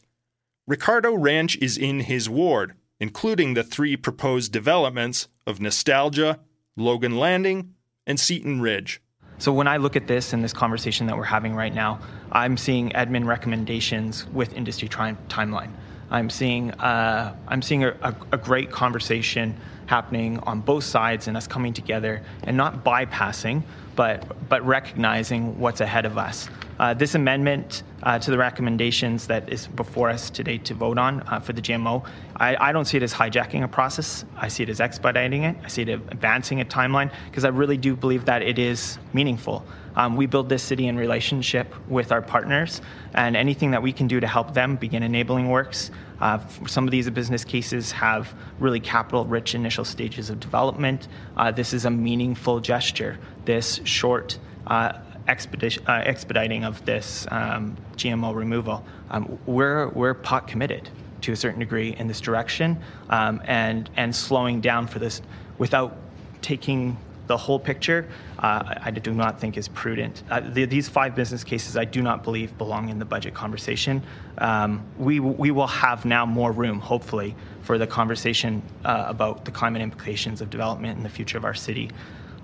Ricardo 0.67 1.13
Ranch 1.15 1.57
is 1.57 1.77
in 1.77 2.01
his 2.01 2.29
ward, 2.29 2.73
including 2.99 3.55
the 3.55 3.63
three 3.63 3.97
proposed 3.97 4.51
developments 4.51 5.27
of 5.47 5.59
Nostalgia, 5.59 6.39
Logan 6.77 7.17
Landing, 7.17 7.73
and 8.05 8.19
Seton 8.19 8.61
Ridge. 8.61 9.01
So 9.41 9.51
when 9.51 9.67
I 9.67 9.77
look 9.77 9.95
at 9.95 10.05
this 10.05 10.33
and 10.33 10.43
this 10.43 10.53
conversation 10.53 11.07
that 11.07 11.17
we're 11.17 11.23
having 11.23 11.55
right 11.55 11.73
now, 11.73 11.99
I'm 12.31 12.57
seeing 12.57 12.91
admin 12.91 13.25
recommendations 13.25 14.27
with 14.27 14.53
industry 14.53 14.87
tri- 14.87 15.17
timeline. 15.29 15.71
I'm 16.11 16.29
seeing 16.29 16.69
uh, 16.73 17.35
I'm 17.47 17.63
seeing 17.63 17.83
a, 17.83 17.97
a, 18.03 18.15
a, 18.33 18.37
great 18.37 18.69
conversation 18.69 19.57
happening 19.87 20.37
on 20.41 20.61
both 20.61 20.83
sides 20.83 21.27
and 21.27 21.35
us 21.35 21.47
coming 21.47 21.73
together 21.73 22.21
and 22.43 22.55
not 22.55 22.83
bypassing, 22.85 23.63
but 23.95 24.49
but 24.49 24.65
recognizing 24.65 25.59
what's 25.59 25.81
ahead 25.81 26.05
of 26.05 26.17
us. 26.17 26.49
Uh, 26.79 26.95
this 26.95 27.13
amendment 27.13 27.83
uh, 28.03 28.17
to 28.17 28.31
the 28.31 28.37
recommendations 28.37 29.27
that 29.27 29.47
is 29.53 29.67
before 29.67 30.09
us 30.09 30.31
today 30.31 30.57
to 30.57 30.73
vote 30.73 30.97
on 30.97 31.21
uh, 31.27 31.39
for 31.39 31.53
the 31.53 31.61
GMO, 31.61 32.03
I, 32.37 32.55
I, 32.69 32.71
don't 32.71 32.85
see 32.85 32.97
it 32.97 33.03
as 33.03 33.13
hijacking 33.13 33.63
a 33.63 33.67
process. 33.67 34.25
I 34.35 34.47
see 34.47 34.63
it 34.63 34.69
as 34.69 34.81
expediting 34.81 35.43
it. 35.43 35.55
I 35.63 35.67
see 35.67 35.83
it 35.83 35.89
advancing 35.89 36.59
a 36.59 36.65
timeline 36.65 37.11
because 37.29 37.45
I 37.45 37.49
really 37.49 37.77
do 37.77 37.95
believe 37.95 38.25
that 38.25 38.41
it 38.41 38.57
is 38.57 38.97
meaningful. 39.13 39.63
Um, 39.95 40.15
we 40.15 40.25
build 40.25 40.49
this 40.49 40.63
city 40.63 40.87
in 40.87 40.97
relationship 40.97 41.73
with 41.87 42.11
our 42.11 42.21
partners, 42.21 42.81
and 43.13 43.35
anything 43.35 43.71
that 43.71 43.83
we 43.83 43.91
can 43.91 44.07
do 44.07 44.19
to 44.19 44.27
help 44.27 44.53
them 44.53 44.77
begin 44.77 45.03
enabling 45.03 45.49
works. 45.49 45.91
Uh, 46.21 46.39
some 46.67 46.85
of 46.85 46.91
these 46.91 47.09
business 47.09 47.43
cases 47.43 47.91
have 47.91 48.33
really 48.59 48.79
capital 48.79 49.25
rich 49.25 49.55
initial 49.55 49.83
stages 49.83 50.29
of 50.29 50.39
development. 50.39 51.07
Uh, 51.35 51.51
this 51.51 51.73
is 51.73 51.85
a 51.85 51.89
meaningful 51.89 52.59
gesture. 52.59 53.17
This 53.45 53.81
short 53.83 54.37
uh, 54.67 54.93
uh, 55.27 55.81
expediting 55.87 56.63
of 56.63 56.85
this 56.85 57.27
um, 57.31 57.75
GMO 57.95 58.35
removal, 58.35 58.85
um, 59.09 59.39
we're, 59.45 59.89
we're 59.89 60.13
pot 60.13 60.47
committed 60.47 60.89
to 61.21 61.31
a 61.31 61.35
certain 61.35 61.59
degree 61.59 61.95
in 61.97 62.07
this 62.07 62.19
direction 62.19 62.79
um, 63.09 63.41
and, 63.45 63.89
and 63.97 64.15
slowing 64.15 64.61
down 64.61 64.87
for 64.87 64.99
this 64.99 65.21
without 65.57 65.95
taking 66.41 66.97
the 67.31 67.37
whole 67.37 67.59
picture, 67.59 68.05
uh, 68.39 68.75
I 68.83 68.91
do 68.91 69.13
not 69.13 69.39
think 69.39 69.55
is 69.55 69.69
prudent. 69.69 70.21
Uh, 70.29 70.41
the, 70.41 70.65
these 70.65 70.89
five 70.89 71.15
business 71.15 71.45
cases, 71.45 71.77
I 71.77 71.85
do 71.85 72.01
not 72.01 72.25
believe 72.25 72.57
belong 72.57 72.89
in 72.89 72.99
the 72.99 73.05
budget 73.05 73.33
conversation. 73.33 74.03
Um, 74.39 74.83
we, 74.97 75.21
we 75.21 75.49
will 75.51 75.67
have 75.67 76.03
now 76.03 76.25
more 76.25 76.51
room, 76.51 76.81
hopefully, 76.81 77.33
for 77.61 77.77
the 77.77 77.87
conversation 77.87 78.61
uh, 78.83 79.05
about 79.07 79.45
the 79.45 79.51
climate 79.51 79.81
implications 79.81 80.41
of 80.41 80.49
development 80.49 80.97
in 80.97 81.03
the 81.03 81.09
future 81.09 81.37
of 81.37 81.45
our 81.45 81.53
city. 81.53 81.89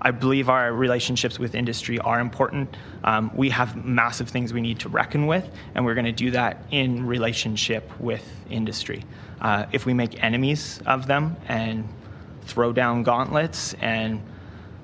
I 0.00 0.10
believe 0.10 0.48
our 0.48 0.72
relationships 0.72 1.38
with 1.38 1.54
industry 1.54 1.98
are 1.98 2.18
important. 2.18 2.74
Um, 3.04 3.30
we 3.34 3.50
have 3.50 3.84
massive 3.84 4.30
things 4.30 4.54
we 4.54 4.62
need 4.62 4.78
to 4.80 4.88
reckon 4.88 5.26
with, 5.26 5.46
and 5.74 5.84
we're 5.84 5.94
going 5.94 6.06
to 6.06 6.12
do 6.12 6.30
that 6.30 6.62
in 6.70 7.06
relationship 7.06 7.84
with 8.00 8.24
industry. 8.48 9.04
Uh, 9.42 9.66
if 9.70 9.84
we 9.84 9.92
make 9.92 10.24
enemies 10.24 10.80
of 10.86 11.06
them 11.06 11.36
and 11.46 11.86
throw 12.46 12.72
down 12.72 13.02
gauntlets 13.02 13.74
and 13.82 14.22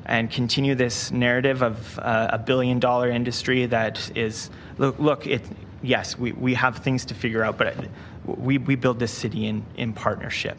and 0.06 0.30
continue 0.30 0.74
this 0.74 1.10
narrative 1.10 1.62
of 1.62 1.98
uh, 1.98 2.28
a 2.32 2.38
billion 2.38 2.78
dollar 2.78 3.10
industry 3.10 3.66
that 3.66 4.10
is 4.16 4.50
look 4.78 4.98
look 4.98 5.26
it 5.26 5.42
yes 5.82 6.18
we, 6.18 6.32
we 6.32 6.54
have 6.54 6.78
things 6.78 7.04
to 7.04 7.14
figure 7.14 7.42
out 7.42 7.58
but 7.58 7.74
we, 8.24 8.58
we 8.58 8.74
build 8.74 8.98
this 8.98 9.12
city 9.12 9.46
in, 9.46 9.64
in 9.76 9.92
partnership 9.92 10.58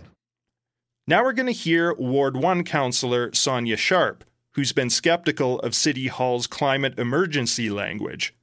now 1.07 1.23
we're 1.23 1.33
going 1.33 1.45
to 1.45 1.51
hear 1.51 1.93
ward 1.93 2.35
1 2.35 2.63
councillor 2.63 3.33
sonya 3.33 3.77
sharp 3.77 4.23
who's 4.55 4.71
been 4.71 4.89
skeptical 4.89 5.59
of 5.59 5.75
City 5.75 6.07
Hall's 6.07 6.47
climate 6.47 6.97
emergency 6.97 7.69
language. 7.69 8.33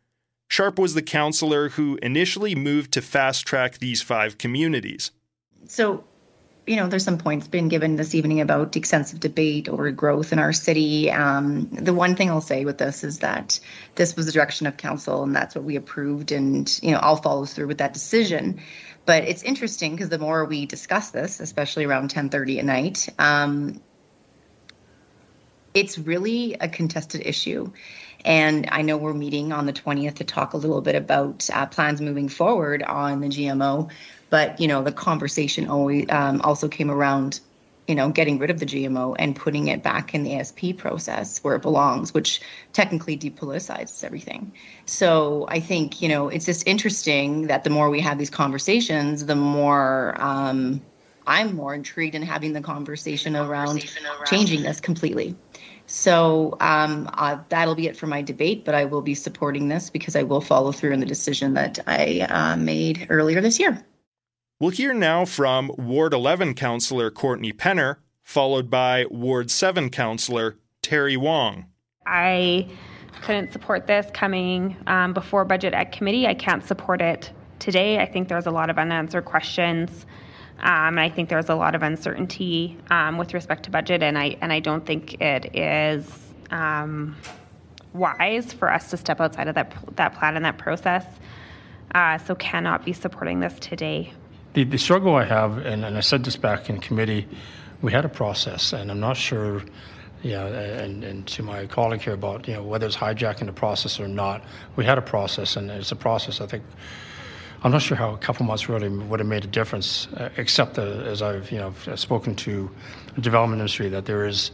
Sharp 0.48 0.78
was 0.78 0.92
the 0.92 1.02
councillor 1.02 1.70
who 1.70 1.98
initially 2.02 2.54
moved 2.54 2.92
to 2.92 3.00
fast 3.00 3.46
track 3.46 3.78
these 3.78 4.02
five 4.02 4.36
communities. 4.36 5.10
So, 5.66 6.04
you 6.66 6.76
know, 6.76 6.86
there's 6.86 7.04
some 7.04 7.18
points 7.18 7.48
been 7.48 7.68
given 7.68 7.96
this 7.96 8.14
evening 8.14 8.40
about 8.40 8.76
extensive 8.76 9.18
debate 9.18 9.68
over 9.68 9.90
growth 9.90 10.32
in 10.32 10.38
our 10.38 10.52
city. 10.52 11.10
Um, 11.10 11.68
the 11.72 11.92
one 11.92 12.14
thing 12.14 12.30
I'll 12.30 12.40
say 12.40 12.64
with 12.64 12.78
this 12.78 13.02
is 13.02 13.18
that 13.18 13.58
this 13.96 14.14
was 14.14 14.26
the 14.26 14.32
direction 14.32 14.68
of 14.68 14.76
council, 14.76 15.24
and 15.24 15.34
that's 15.34 15.56
what 15.56 15.64
we 15.64 15.74
approved, 15.74 16.30
and 16.30 16.78
you 16.82 16.92
know, 16.92 16.98
I'll 16.98 17.16
follow 17.16 17.44
through 17.46 17.66
with 17.66 17.78
that 17.78 17.92
decision. 17.92 18.60
But 19.06 19.24
it's 19.24 19.42
interesting 19.42 19.96
because 19.96 20.08
the 20.08 20.18
more 20.18 20.44
we 20.44 20.66
discuss 20.66 21.10
this, 21.10 21.40
especially 21.40 21.84
around 21.84 22.10
10:30 22.10 22.60
at 22.60 22.64
night, 22.64 23.08
um, 23.18 23.80
it's 25.74 25.98
really 25.98 26.54
a 26.60 26.68
contested 26.68 27.22
issue. 27.26 27.72
And 28.24 28.68
I 28.70 28.82
know 28.82 28.98
we're 28.98 29.14
meeting 29.14 29.50
on 29.52 29.66
the 29.66 29.72
20th 29.72 30.14
to 30.16 30.24
talk 30.24 30.52
a 30.52 30.56
little 30.56 30.80
bit 30.80 30.94
about 30.94 31.50
uh, 31.52 31.66
plans 31.66 32.00
moving 32.00 32.28
forward 32.28 32.84
on 32.84 33.20
the 33.20 33.26
GMO. 33.26 33.90
But, 34.32 34.58
you 34.58 34.66
know, 34.66 34.82
the 34.82 34.92
conversation 34.92 35.68
always 35.68 36.06
um, 36.08 36.40
also 36.40 36.66
came 36.66 36.90
around, 36.90 37.40
you 37.86 37.94
know, 37.94 38.08
getting 38.08 38.38
rid 38.38 38.48
of 38.48 38.60
the 38.60 38.64
GMO 38.64 39.14
and 39.18 39.36
putting 39.36 39.68
it 39.68 39.82
back 39.82 40.14
in 40.14 40.22
the 40.22 40.36
ASP 40.36 40.78
process 40.78 41.44
where 41.44 41.54
it 41.54 41.60
belongs, 41.60 42.14
which 42.14 42.40
technically 42.72 43.14
depoliticizes 43.14 44.02
everything. 44.02 44.50
So 44.86 45.44
I 45.50 45.60
think, 45.60 46.00
you 46.00 46.08
know, 46.08 46.30
it's 46.30 46.46
just 46.46 46.66
interesting 46.66 47.48
that 47.48 47.62
the 47.62 47.68
more 47.68 47.90
we 47.90 48.00
have 48.00 48.16
these 48.16 48.30
conversations, 48.30 49.26
the 49.26 49.36
more 49.36 50.16
um, 50.18 50.80
I'm 51.26 51.54
more 51.54 51.74
intrigued 51.74 52.14
in 52.14 52.22
having 52.22 52.54
the 52.54 52.62
conversation, 52.62 53.34
conversation 53.34 54.06
around, 54.06 54.16
around, 54.16 54.26
changing 54.26 54.62
this 54.62 54.80
completely. 54.80 55.36
So 55.86 56.56
um, 56.60 57.10
uh, 57.12 57.36
that'll 57.50 57.74
be 57.74 57.86
it 57.86 57.98
for 57.98 58.06
my 58.06 58.22
debate, 58.22 58.64
but 58.64 58.74
I 58.74 58.86
will 58.86 59.02
be 59.02 59.14
supporting 59.14 59.68
this 59.68 59.90
because 59.90 60.16
I 60.16 60.22
will 60.22 60.40
follow 60.40 60.72
through 60.72 60.92
in 60.92 61.00
the 61.00 61.06
decision 61.06 61.52
that 61.52 61.80
I 61.86 62.20
uh, 62.30 62.56
made 62.56 63.08
earlier 63.10 63.42
this 63.42 63.60
year. 63.60 63.84
We'll 64.62 64.70
hear 64.70 64.94
now 64.94 65.24
from 65.24 65.72
Ward 65.76 66.14
11 66.14 66.54
Councillor 66.54 67.10
Courtney 67.10 67.52
Penner, 67.52 67.96
followed 68.22 68.70
by 68.70 69.06
Ward 69.10 69.50
7 69.50 69.90
Councillor 69.90 70.56
Terry 70.82 71.16
Wong. 71.16 71.66
I 72.06 72.68
couldn't 73.22 73.52
support 73.52 73.88
this 73.88 74.06
coming 74.14 74.76
um, 74.86 75.14
before 75.14 75.44
budget 75.44 75.74
at 75.74 75.90
committee. 75.90 76.28
I 76.28 76.34
can't 76.34 76.64
support 76.64 77.00
it 77.00 77.32
today. 77.58 77.98
I 77.98 78.06
think 78.06 78.28
there's 78.28 78.46
a 78.46 78.52
lot 78.52 78.70
of 78.70 78.78
unanswered 78.78 79.24
questions 79.24 80.06
um, 80.60 80.96
and 80.96 81.00
I 81.00 81.08
think 81.08 81.28
there's 81.28 81.48
a 81.48 81.56
lot 81.56 81.74
of 81.74 81.82
uncertainty 81.82 82.78
um, 82.88 83.18
with 83.18 83.34
respect 83.34 83.64
to 83.64 83.70
budget, 83.72 84.00
and 84.00 84.16
I 84.16 84.36
and 84.40 84.52
I 84.52 84.60
don't 84.60 84.86
think 84.86 85.20
it 85.20 85.56
is 85.56 86.08
um, 86.52 87.16
wise 87.94 88.52
for 88.52 88.72
us 88.72 88.90
to 88.90 88.96
step 88.96 89.20
outside 89.20 89.48
of 89.48 89.56
that 89.56 89.74
that 89.96 90.14
plan 90.14 90.36
and 90.36 90.44
that 90.44 90.58
process. 90.58 91.04
Uh, 91.96 92.16
so 92.18 92.36
cannot 92.36 92.84
be 92.84 92.92
supporting 92.92 93.40
this 93.40 93.58
today. 93.58 94.12
The, 94.54 94.64
the 94.64 94.78
struggle 94.78 95.14
I 95.16 95.24
have, 95.24 95.58
and, 95.58 95.84
and 95.84 95.96
I 95.96 96.00
said 96.00 96.24
this 96.24 96.36
back 96.36 96.68
in 96.68 96.78
committee, 96.78 97.26
we 97.80 97.90
had 97.90 98.04
a 98.04 98.08
process, 98.08 98.72
and 98.72 98.90
I'm 98.90 99.00
not 99.00 99.16
sure 99.16 99.62
yeah, 100.22 100.46
and, 100.46 101.02
and 101.02 101.26
to 101.28 101.42
my 101.42 101.66
colleague 101.66 102.00
here 102.00 102.12
about 102.14 102.46
you 102.46 102.54
know 102.54 102.62
whether 102.62 102.86
it's 102.86 102.96
hijacking 102.96 103.46
the 103.46 103.52
process 103.52 103.98
or 103.98 104.06
not. 104.06 104.44
We 104.76 104.84
had 104.84 104.96
a 104.96 105.02
process, 105.02 105.56
and 105.56 105.70
it's 105.70 105.90
a 105.90 105.96
process 105.96 106.40
I 106.40 106.46
think 106.46 106.62
I'm 107.64 107.72
not 107.72 107.82
sure 107.82 107.96
how 107.96 108.12
a 108.12 108.18
couple 108.18 108.46
months 108.46 108.68
really 108.68 108.88
would 108.88 109.20
have 109.20 109.28
made 109.28 109.44
a 109.44 109.48
difference, 109.48 110.08
uh, 110.14 110.30
except 110.36 110.74
that 110.74 111.06
as 111.06 111.22
I've 111.22 111.50
you 111.50 111.58
know 111.58 111.74
spoken 111.96 112.36
to 112.36 112.70
the 113.14 113.20
development 113.20 113.60
industry, 113.60 113.88
that 113.88 114.04
there 114.04 114.26
is 114.26 114.52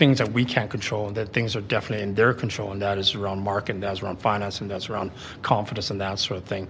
things 0.00 0.18
that 0.18 0.32
we 0.32 0.44
can't 0.44 0.70
control, 0.70 1.06
and 1.08 1.16
that 1.16 1.32
things 1.34 1.54
are 1.54 1.60
definitely 1.60 2.02
in 2.02 2.14
their 2.14 2.32
control, 2.32 2.72
and 2.72 2.80
that 2.80 2.96
is 2.96 3.14
around 3.14 3.38
market, 3.44 3.74
and 3.74 3.82
that's 3.82 4.02
around 4.02 4.18
finance, 4.18 4.62
and 4.62 4.70
that's 4.70 4.88
around 4.88 5.10
confidence, 5.42 5.90
and 5.90 6.00
that 6.00 6.18
sort 6.18 6.38
of 6.42 6.46
thing. 6.48 6.66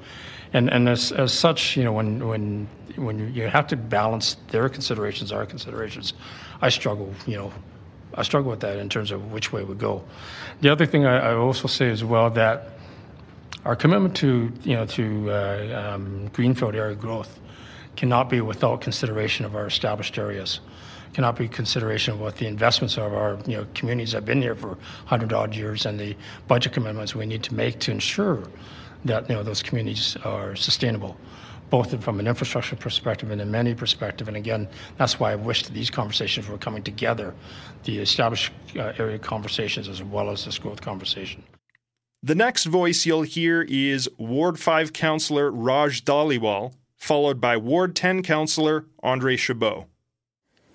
And 0.53 0.69
and 0.69 0.89
as, 0.89 1.13
as 1.13 1.33
such, 1.33 1.77
you 1.77 1.85
know, 1.85 1.93
when 1.93 2.27
when 2.27 2.69
when 2.97 3.33
you 3.33 3.49
have 3.49 3.67
to 3.69 3.77
balance 3.77 4.37
their 4.49 4.69
considerations, 4.69 5.33
our 5.33 5.47
considerations, 5.47 6.13
I 6.61 6.71
struggle, 6.71 7.15
you 7.27 7.37
know. 7.37 7.53
I 8.13 8.25
struggle 8.25 8.51
with 8.51 8.61
that 8.61 8.77
in 8.79 8.89
terms 8.89 9.13
of 9.13 9.31
which 9.33 9.53
way 9.53 9.63
we 9.63 9.77
go. 9.77 10.03
The 10.63 10.73
other 10.73 10.85
thing 10.85 11.07
I, 11.07 11.31
I 11.31 11.35
also 11.35 11.69
say 11.69 11.91
as 11.91 12.03
well 12.03 12.29
that 12.31 12.57
our 13.65 13.77
commitment 13.77 14.17
to, 14.17 14.51
you 14.65 14.75
know, 14.75 14.87
to 14.87 15.31
uh, 15.31 15.95
um, 15.95 16.29
greenfield 16.33 16.75
area 16.75 16.97
growth 16.97 17.39
cannot 17.95 18.29
be 18.29 18.41
without 18.41 18.81
consideration 18.81 19.47
of 19.47 19.55
our 19.55 19.67
established 19.67 20.19
areas, 20.19 20.61
cannot 21.13 21.37
be 21.37 21.49
consideration 21.49 22.15
of 22.15 22.21
what 22.21 22.37
the 22.37 22.47
investments 22.47 22.97
of 22.97 23.13
our, 23.13 23.39
you 23.47 23.57
know, 23.57 23.67
communities 23.75 24.13
have 24.13 24.25
been 24.25 24.41
here 24.41 24.55
for 24.55 24.69
100 24.69 25.33
odd 25.33 25.55
years 25.55 25.87
and 25.87 25.99
the 25.99 26.17
budget 26.49 26.73
commitments 26.73 27.15
we 27.15 27.27
need 27.27 27.43
to 27.43 27.55
make 27.55 27.79
to 27.81 27.91
ensure 27.91 28.43
that, 29.05 29.29
you 29.29 29.35
know, 29.35 29.43
those 29.43 29.63
communities 29.63 30.17
are 30.25 30.55
sustainable 30.55 31.17
both 31.71 32.03
from 32.03 32.19
an 32.19 32.27
infrastructure 32.27 32.77
perspective 32.77 33.31
and 33.31 33.41
a 33.41 33.47
many 33.47 33.75
perspective. 33.75 34.29
And 34.29 34.37
again, 34.37 34.69
that's 34.99 35.19
why 35.19 35.33
I 35.33 35.37
wish 35.37 35.63
that 35.63 35.73
these 35.73 35.89
conversations 35.89 36.49
were 36.49 36.59
coming 36.59 36.83
together, 36.83 37.33
the 37.85 38.01
established 38.01 38.53
uh, 38.77 38.93
area 38.99 39.19
conversations 39.19 39.89
as 39.89 40.03
well 40.03 40.31
as 40.31 40.45
this 40.45 40.59
growth 40.59 40.81
conversation. 40.81 41.43
The 42.23 42.35
next 42.35 42.67
voice 42.67 43.07
you'll 43.07 43.23
hear 43.23 43.63
is 43.63 44.11
Ward 44.19 44.59
5 44.59 44.93
Councillor 44.93 45.51
Raj 45.51 46.05
Dhaliwal, 46.05 46.75
followed 46.97 47.41
by 47.41 47.57
Ward 47.57 47.97
10 47.97 48.23
Councillor 48.23 48.85
Andre 49.03 49.37
Chabot. 49.37 49.87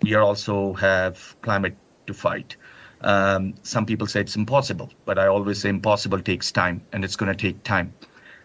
We 0.06 0.14
also 0.14 0.74
have 0.74 1.36
climate 1.42 1.76
to 2.06 2.14
fight. 2.14 2.58
Um, 3.02 3.56
some 3.64 3.88
people 3.88 4.06
say 4.06 4.22
it's 4.22 4.36
impossible, 4.36 4.92
but 5.06 5.18
I 5.18 5.26
always 5.26 5.62
say 5.62 5.70
impossible 5.70 6.22
takes 6.22 6.52
time, 6.52 6.82
and 6.92 7.04
it's 7.04 7.16
going 7.16 7.36
to 7.36 7.38
take 7.48 7.64
time. 7.64 7.92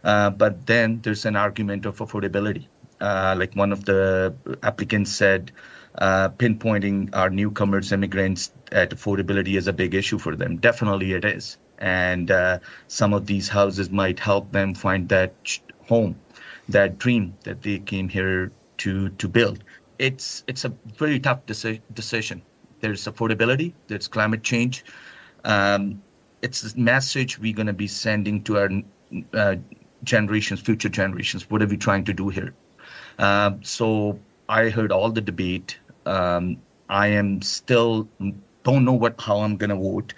Uh, 0.02 0.30
but 0.30 0.66
then 0.66 1.00
there's 1.02 1.26
an 1.26 1.36
argument 1.36 1.84
of 1.84 1.98
affordability. 1.98 2.66
Uh, 2.98 3.34
like 3.38 3.54
one 3.54 3.72
of 3.72 3.84
the 3.84 4.34
applicants 4.62 5.10
said, 5.12 5.52
uh, 5.98 6.30
pinpointing 6.30 7.10
our 7.12 7.28
newcomers, 7.28 7.92
immigrants, 7.92 8.52
at 8.72 8.90
affordability 8.90 9.58
is 9.58 9.66
a 9.66 9.72
big 9.74 9.94
issue 9.94 10.18
for 10.18 10.34
them. 10.36 10.56
Definitely 10.56 11.12
it 11.12 11.26
is 11.26 11.58
and 11.80 12.30
uh, 12.30 12.58
some 12.88 13.12
of 13.12 13.26
these 13.26 13.48
houses 13.48 13.90
might 13.90 14.18
help 14.18 14.52
them 14.52 14.74
find 14.74 15.08
that 15.08 15.34
home, 15.88 16.16
that 16.68 16.98
dream 16.98 17.34
that 17.44 17.62
they 17.62 17.78
came 17.78 18.08
here 18.08 18.52
to 18.78 19.08
to 19.10 19.28
build. 19.28 19.64
It's 20.00 20.44
it's 20.46 20.64
a 20.64 20.72
very 20.96 21.20
tough 21.20 21.44
deci- 21.46 21.82
decision. 21.92 22.40
There's 22.80 23.04
affordability. 23.04 23.74
There's 23.86 24.08
climate 24.08 24.42
change. 24.42 24.82
Um, 25.44 26.02
it's 26.40 26.62
the 26.62 26.80
message 26.80 27.38
we're 27.38 27.54
going 27.54 27.66
to 27.66 27.74
be 27.74 27.86
sending 27.86 28.42
to 28.44 28.58
our 28.58 28.70
uh, 29.34 29.56
generations, 30.02 30.60
future 30.60 30.88
generations. 30.88 31.50
What 31.50 31.60
are 31.62 31.66
we 31.66 31.76
trying 31.76 32.04
to 32.04 32.14
do 32.14 32.30
here? 32.30 32.54
Um, 33.18 33.62
so 33.62 34.18
I 34.48 34.70
heard 34.70 34.90
all 34.90 35.10
the 35.10 35.20
debate. 35.20 35.78
Um, 36.06 36.56
I 36.88 37.08
am 37.08 37.42
still 37.42 38.08
don't 38.64 38.86
know 38.86 38.94
what 38.94 39.20
how 39.20 39.40
I'm 39.40 39.58
going 39.58 39.70
to 39.70 39.76
vote. 39.76 40.14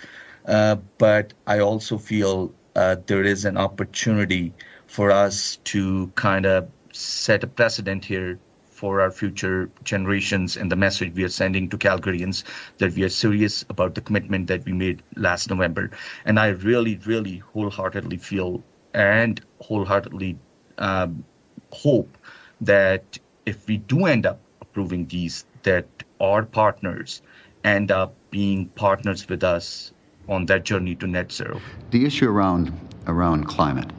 Uh, 0.47 0.77
but 0.99 1.33
I 1.49 1.59
also 1.59 1.99
feel 1.99 2.53
uh, 2.77 2.97
there 3.07 3.25
is 3.25 3.45
an 3.45 3.57
opportunity 3.57 4.53
for 4.87 5.11
us 5.11 5.57
to 5.65 6.13
kind 6.15 6.47
of 6.47 6.69
set 6.93 7.43
a 7.43 7.49
precedent 7.49 8.05
here 8.05 8.39
for 8.83 9.01
our 9.01 9.13
future 9.13 9.71
generations 9.85 10.57
and 10.57 10.69
the 10.69 10.75
message 10.75 11.15
we 11.15 11.23
are 11.23 11.29
sending 11.29 11.69
to 11.69 11.79
Calgarians 11.79 12.43
that 12.79 12.93
we 12.95 13.05
are 13.05 13.09
serious 13.09 13.65
about 13.71 13.95
the 13.95 14.01
commitment 14.01 14.49
that 14.49 14.65
we 14.65 14.73
made 14.73 15.05
last 15.15 15.49
November. 15.49 15.89
And 16.25 16.41
I 16.41 16.49
really, 16.49 16.97
really 17.07 17.37
wholeheartedly 17.53 18.17
feel 18.17 18.61
and 18.93 19.41
wholeheartedly 19.61 20.37
um, 20.79 21.25
hope 21.71 22.19
that 22.61 23.21
if 23.47 23.69
we 23.69 23.77
do 23.77 24.07
end 24.07 24.27
up 24.27 24.41
approving 24.61 25.07
these, 25.07 25.45
that 25.63 25.87
our 26.21 26.43
partners 26.43 27.23
end 27.63 27.93
up 27.93 28.17
being 28.33 28.67
partners 28.71 29.29
with 29.29 29.45
us 29.45 29.93
on 30.29 30.47
that 30.47 30.65
journey 30.65 30.97
to 30.97 31.07
net 31.07 31.31
zero. 31.31 31.61
The 31.93 32.05
issue 32.05 32.29
around 32.29 32.73
around 33.07 33.45
climate. 33.45 33.93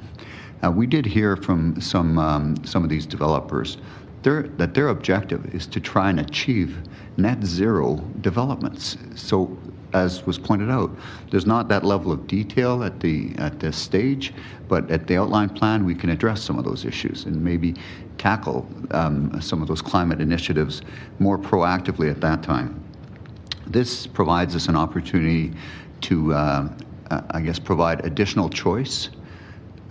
Uh, 0.61 0.71
we 0.71 0.87
did 0.87 1.05
hear 1.05 1.37
from 1.37 1.79
some 1.79 2.17
um, 2.17 2.65
some 2.65 2.83
of 2.83 2.89
these 2.89 3.05
developers 3.05 3.77
their, 4.23 4.43
that 4.43 4.73
their 4.73 4.87
objective 4.87 5.53
is 5.53 5.67
to 5.67 5.79
try 5.79 6.09
and 6.09 6.19
achieve 6.19 6.81
net 7.17 7.43
zero 7.43 7.97
developments. 8.21 8.97
So, 9.15 9.57
as 9.93 10.25
was 10.25 10.39
pointed 10.39 10.71
out, 10.71 10.89
there's 11.29 11.45
not 11.45 11.67
that 11.67 11.83
level 11.83 12.11
of 12.11 12.25
detail 12.25 12.83
at 12.83 12.99
the 12.99 13.35
at 13.37 13.59
this 13.59 13.77
stage, 13.77 14.33
but 14.67 14.89
at 14.89 15.05
the 15.05 15.17
outline 15.17 15.49
plan, 15.49 15.85
we 15.85 15.93
can 15.93 16.09
address 16.09 16.41
some 16.41 16.57
of 16.57 16.65
those 16.65 16.83
issues 16.83 17.25
and 17.25 17.43
maybe 17.43 17.75
tackle 18.17 18.67
um, 18.91 19.39
some 19.39 19.61
of 19.61 19.67
those 19.67 19.81
climate 19.83 20.19
initiatives 20.19 20.81
more 21.19 21.37
proactively 21.37 22.09
at 22.09 22.21
that 22.21 22.41
time. 22.41 22.83
This 23.67 24.07
provides 24.07 24.55
us 24.55 24.67
an 24.67 24.75
opportunity 24.75 25.53
to, 26.01 26.33
uh, 26.33 26.69
I 27.29 27.41
guess, 27.41 27.59
provide 27.59 28.05
additional 28.05 28.49
choice 28.49 29.09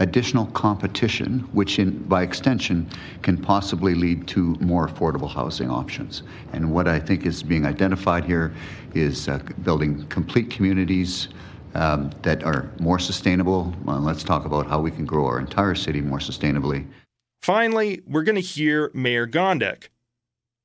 additional 0.03 0.47
competition, 0.47 1.41
which 1.53 1.79
in, 1.79 1.97
by 2.09 2.23
extension 2.23 2.89
can 3.23 3.39
possibly 3.39 3.95
lead 3.95 4.27
to 4.27 4.57
more 4.61 4.89
affordable 4.89 5.31
housing 5.31 5.71
options. 5.71 6.25
And 6.53 6.73
what 6.73 6.89
I 6.89 6.99
think 6.99 7.25
is 7.25 7.43
being 7.43 7.65
identified 7.65 8.25
here 8.25 8.53
is 8.95 9.29
uh, 9.29 9.39
building 9.63 10.05
complete 10.09 10.51
communities 10.51 11.29
um, 11.75 12.11
that 12.23 12.43
are 12.43 12.69
more 12.81 12.99
sustainable. 12.99 13.73
Well, 13.85 14.01
let's 14.01 14.25
talk 14.25 14.45
about 14.45 14.67
how 14.67 14.81
we 14.81 14.91
can 14.91 15.07
grow 15.07 15.25
our 15.25 15.39
entire 15.39 15.77
city 15.77 16.01
more 16.01 16.19
sustainably. 16.19 16.85
Finally, 17.41 18.03
we're 18.07 18.25
going 18.25 18.35
to 18.35 18.41
hear 18.41 18.91
Mayor 18.93 19.27
Gondek. 19.27 19.89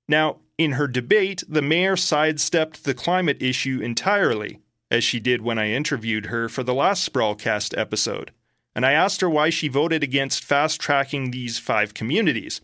Now, 0.10 0.38
in 0.58 0.73
her 0.73 0.88
debate, 0.88 1.43
the 1.47 1.62
mayor 1.62 1.95
sidestepped 1.95 2.84
the 2.84 2.95
climate 2.95 3.38
issue 3.41 3.80
entirely, 3.84 4.62
as 4.89 5.04
she 5.04 5.19
did 5.19 5.43
when 5.43 5.60
I 5.60 5.69
interviewed 5.69 6.28
her 6.28 6.50
for 6.50 6.63
the 6.63 6.73
last 6.73 7.12
Sprawlcast 7.12 7.78
episode 7.78 8.32
and 8.77 8.85
I 8.85 8.91
asked 8.91 9.21
her 9.21 9.29
why 9.29 9.49
she 9.49 9.69
voted 9.69 10.03
against 10.03 10.43
fast 10.43 10.79
tracking 10.79 11.31
these 11.31 11.57
five 11.57 11.95
communities. 11.95 12.61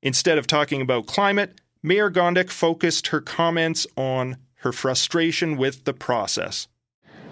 Instead 0.00 0.38
of 0.38 0.46
talking 0.46 0.80
about 0.80 1.06
climate, 1.06 1.60
Mayor 1.82 2.08
Gondek 2.08 2.50
focused 2.50 3.08
her 3.08 3.20
comments 3.20 3.84
on 3.96 4.36
her 4.58 4.70
frustration 4.70 5.56
with 5.56 5.86
the 5.86 5.92
process. 5.92 6.68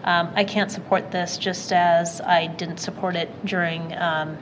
Um, 0.03 0.33
I 0.35 0.43
can't 0.43 0.73
support 0.73 1.13
this 1.13 1.39
just 1.39 1.73
as 1.73 2.21
I 2.23 2.49
didn't 2.49 2.79
support 2.79 3.15
it 3.15 3.31
during 3.47 3.97
um, 3.97 4.37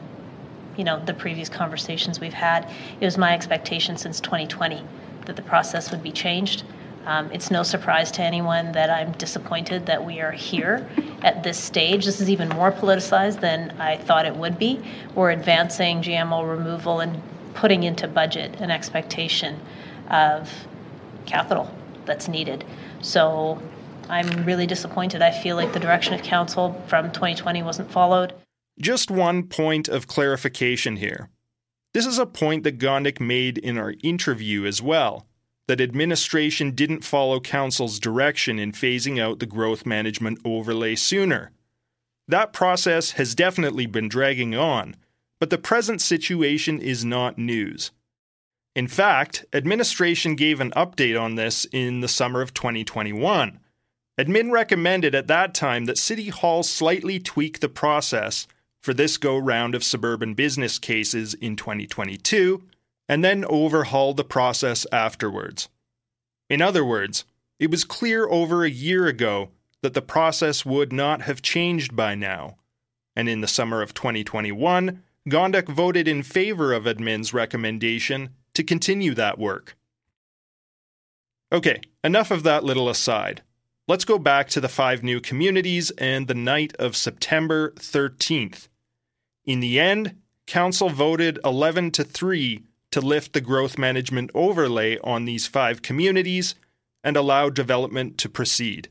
you 0.79 0.85
know 0.85 1.05
the 1.05 1.13
previous 1.13 1.51
conversations 1.51 2.19
we've 2.19 2.33
had. 2.33 2.67
It 2.99 3.05
was 3.05 3.19
my 3.19 3.35
expectation 3.35 3.99
since 3.99 4.21
2020 4.21 4.83
that 5.27 5.37
the 5.37 5.43
process 5.43 5.91
would 5.91 6.03
be 6.03 6.13
changed. 6.13 6.65
Um, 7.07 7.31
it's 7.33 7.51
no 7.51 7.63
surprise 7.63 8.11
to 8.13 8.23
anyone 8.23 8.73
that 8.73 8.91
I'm 8.91 9.13
disappointed 9.13 9.87
that 9.87 10.05
we 10.05 10.21
are 10.21 10.33
here 10.33 10.89
at 11.23 11.43
this 11.43 11.59
stage. 11.59 12.05
This 12.05 12.21
is 12.21 12.29
even 12.29 12.49
more 12.51 12.71
politicized 12.71 13.41
than 13.41 13.71
I 13.81 13.97
thought 13.97 14.27
it 14.27 14.37
would 14.37 14.59
be. 14.59 14.83
We're 15.15 15.31
advancing 15.31 16.03
GMO 16.03 16.49
removal 16.49 17.01
and 17.01 17.23
putting 17.55 17.85
into 17.85 18.07
budget 18.07 18.61
an 18.61 18.71
expectation 18.71 19.59
of 20.11 20.51
capital 21.25 21.75
that's 22.05 22.29
needed. 22.29 22.65
So 23.01 23.61
I'm 24.09 24.45
really 24.45 24.67
disappointed. 24.67 25.23
I 25.23 25.31
feel 25.31 25.57
like 25.57 25.73
the 25.73 25.81
direction 25.81 26.13
of 26.15 26.23
council 26.23 26.83
from 26.87 27.13
2020 27.13 27.63
wasn't 27.63 27.91
followed. 27.91 28.35
Just 28.79 29.11
one 29.11 29.45
point 29.45 29.89
of 29.89 30.07
clarification 30.07 30.97
here. 30.97 31.31
This 31.93 32.07
is 32.07 32.19
a 32.19 32.27
point 32.27 32.65
that 32.65 32.79
Gondek 32.79 33.21
made 33.21 33.59
in 33.59 33.79
our 33.79 33.95
interview 34.03 34.65
as 34.65 34.81
well 34.83 35.27
that 35.71 35.81
administration 35.81 36.73
didn't 36.73 37.05
follow 37.05 37.39
Council's 37.39 38.01
direction 38.01 38.59
in 38.59 38.73
phasing 38.73 39.21
out 39.21 39.39
the 39.39 39.47
growth 39.47 39.87
management 39.87 40.41
overlay 40.45 40.97
sooner. 40.97 41.53
That 42.27 42.53
process 42.53 43.13
has 43.13 43.37
definitely 43.37 43.87
been 43.87 44.09
dragging 44.09 44.57
on, 44.57 44.97
but 45.39 45.49
the 45.49 45.59
present 45.59 46.01
situation 46.01 46.81
is 46.81 47.05
not 47.05 47.39
news. 47.39 47.93
In 48.75 48.89
fact, 48.89 49.45
administration 49.53 50.35
gave 50.35 50.61
an 50.61 50.73
update 50.73 51.19
on 51.19 51.37
this 51.37 51.67
in 51.67 52.01
the 52.01 52.09
summer 52.09 52.41
of 52.41 52.53
2021. 52.53 53.61
Admin 54.19 54.51
recommended 54.51 55.15
at 55.15 55.29
that 55.29 55.55
time 55.55 55.85
that 55.85 55.99
City 55.99 56.31
Hall 56.31 56.65
slightly 56.65 57.21
tweak 57.21 57.61
the 57.61 57.69
process 57.69 58.49
for 58.83 58.93
this 58.93 59.17
go 59.17 59.39
round 59.39 59.77
of 59.77 59.85
suburban 59.85 60.35
business 60.35 60.81
cases 60.81 61.33
in 61.35 61.55
2022 61.55 62.61
and 63.11 63.25
then 63.25 63.45
overhaul 63.47 64.15
the 64.15 64.23
process 64.23 64.87
afterwards. 64.93 65.69
In 66.49 66.63
other 66.63 66.85
words, 66.85 67.25
it 67.59 67.69
was 67.69 67.83
clear 67.83 68.29
over 68.29 68.65
a 68.65 68.71
year 68.71 69.09
ago 69.09 69.51
that 69.83 69.95
the 69.95 70.01
process 70.01 70.65
would 70.65 70.93
not 70.93 71.23
have 71.23 71.43
changed 71.43 71.97
by 71.97 72.15
now. 72.15 72.57
And 73.17 73.29
in 73.29 73.41
the 73.41 73.49
summer 73.49 73.83
of 73.83 73.95
2021, 73.95 75.03
Gondek 75.29 75.69
voted 75.69 76.07
in 76.07 76.23
favor 76.23 76.73
of 76.73 76.85
admin's 76.85 77.35
recommendation 77.35 78.31
to 78.55 78.63
continue 78.63 79.13
that 79.15 79.41
work. 79.41 79.77
Okay, 81.51 81.81
enough 82.05 82.31
of 82.31 82.45
that 82.45 82.63
little 82.63 82.89
aside. 82.89 83.43
Let's 83.89 84.05
go 84.05 84.21
back 84.21 84.49
to 84.51 84.61
the 84.61 84.69
five 84.69 85.03
new 85.03 85.21
communities 85.21 85.91
and 85.99 86.29
the 86.29 86.35
night 86.35 86.77
of 86.79 86.97
September 86.97 87.73
13th. 87.73 88.69
In 89.45 89.59
the 89.59 89.81
end, 89.81 90.15
Council 90.47 90.91
voted 90.91 91.41
11 91.45 91.91
to 91.93 92.05
3 92.05 92.63
to 92.93 93.01
lift 93.01 93.33
the 93.33 93.41
growth 93.41 93.79
management 93.79 94.31
overlay 94.35 94.99
on 94.99 95.25
these 95.25 95.47
five 95.47 95.83
communities 95.83 96.55
and 97.03 97.17
allow 97.17 97.49
development 97.49 98.19
to 98.19 98.29
proceed. 98.29 98.89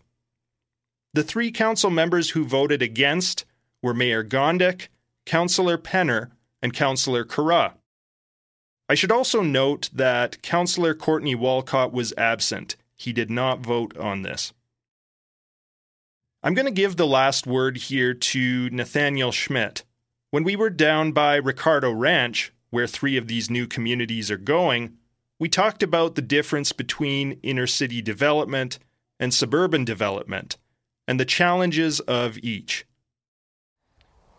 The 1.14 1.24
three 1.24 1.52
council 1.52 1.90
members 1.90 2.32
who 2.32 2.46
voted 2.46 2.82
against 2.82 3.46
were 3.82 3.94
Mayor 3.94 4.24
Gondek, 4.24 4.88
Councillor 5.26 5.78
Penner, 5.78 6.32
and 6.62 6.74
Councillor 6.74 7.24
Carra. 7.24 7.76
I 8.88 8.96
should 8.96 9.12
also 9.12 9.42
note 9.42 9.90
that 9.94 10.42
Councillor 10.42 10.94
Courtney 10.94 11.36
Walcott 11.36 11.94
was 11.94 12.14
absent. 12.18 12.76
He 12.98 13.14
did 13.14 13.30
not 13.30 13.60
vote 13.60 13.96
on 13.98 14.24
this. 14.24 14.54
I'm 16.42 16.54
going 16.54 16.66
to 16.66 16.72
give 16.72 16.96
the 16.96 17.08
last 17.08 17.46
word 17.46 17.78
here 17.78 18.14
to 18.14 18.70
Nathaniel 18.70 19.32
Schmidt. 19.32 19.84
When 20.32 20.44
we 20.44 20.56
were 20.56 20.70
down 20.70 21.12
by 21.12 21.36
Ricardo 21.36 21.92
Ranch, 21.92 22.54
where 22.70 22.88
three 22.88 23.18
of 23.18 23.28
these 23.28 23.50
new 23.50 23.68
communities 23.68 24.30
are 24.30 24.38
going, 24.38 24.98
we 25.40 25.50
talked 25.50 25.82
about 25.82 26.16
the 26.16 26.22
difference 26.22 26.72
between 26.72 27.40
inner 27.44 27.68
city 27.68 28.02
development 28.02 28.80
and 29.20 29.34
suburban 29.34 29.86
development 29.86 30.58
and 31.08 31.20
the 31.20 31.26
challenges 31.26 32.00
of 32.02 32.38
each. 32.40 32.86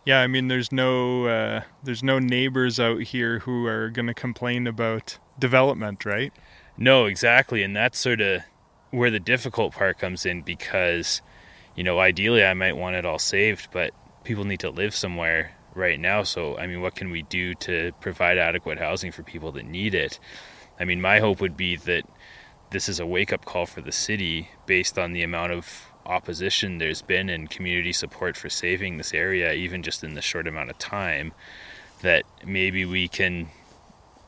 Yeah, 0.07 0.21
I 0.21 0.27
mean, 0.27 0.49
there's 0.49 0.73
no 0.73 1.27
uh, 1.27 1.63
there's 1.83 2.03
no 2.03 2.19
neighbors 2.19 2.81
out 2.81 3.03
here 3.03 3.41
who 3.41 3.67
are 3.67 3.91
going 3.91 4.07
to 4.07 4.15
complain 4.15 4.67
about 4.67 5.19
development, 5.39 6.05
right? 6.05 6.33
No, 6.79 7.05
exactly, 7.05 7.63
and 7.63 7.77
that's 7.77 7.99
sort 7.99 8.21
of 8.21 8.43
where 8.91 9.11
the 9.11 9.21
difficult 9.21 9.75
part 9.75 9.99
comes 9.99 10.25
in 10.25 10.43
because, 10.43 11.21
you 11.77 11.85
know, 11.85 11.99
ideally 12.01 12.45
I 12.45 12.55
might 12.55 12.77
want 12.77 12.97
it 12.97 13.05
all 13.05 13.19
saved, 13.19 13.69
but 13.73 13.93
people 14.25 14.45
need 14.45 14.61
to 14.61 14.71
live 14.71 14.95
somewhere, 14.95 15.53
right 15.75 15.99
now. 15.99 16.23
So, 16.23 16.57
I 16.59 16.67
mean, 16.67 16.81
what 16.81 16.95
can 16.95 17.11
we 17.11 17.23
do 17.23 17.55
to 17.55 17.93
provide 18.01 18.39
adequate 18.39 18.79
housing 18.79 19.13
for 19.13 19.23
people 19.23 19.53
that 19.53 19.65
need 19.65 19.95
it? 19.95 20.19
I 20.79 20.85
mean, 20.85 21.01
my 21.01 21.21
hope 21.21 21.41
would 21.41 21.57
be 21.57 21.77
that 21.77 22.05
this 22.71 22.89
is 22.89 23.01
a 23.01 23.07
wake 23.07 23.33
up 23.33 23.45
call 23.45 23.67
for 23.67 23.81
the 23.81 23.93
city 23.93 24.51
based 24.67 24.99
on 24.99 25.13
the 25.13 25.23
amount 25.23 25.53
of 25.53 25.87
opposition 26.07 26.79
there's 26.79 27.03
been 27.03 27.29
and 27.29 27.51
community 27.51 27.93
support 27.93 28.37
for 28.37 28.49
saving 28.49 28.97
this 28.97 29.13
area, 29.13 29.53
even 29.53 29.83
just 29.83 30.03
in 30.03 30.15
the 30.15 30.23
short 30.23 30.47
amount 30.47 30.71
of 30.71 30.79
time. 30.79 31.33
That 32.03 32.25
maybe 32.47 32.85
we 32.87 33.09
can, 33.09 33.51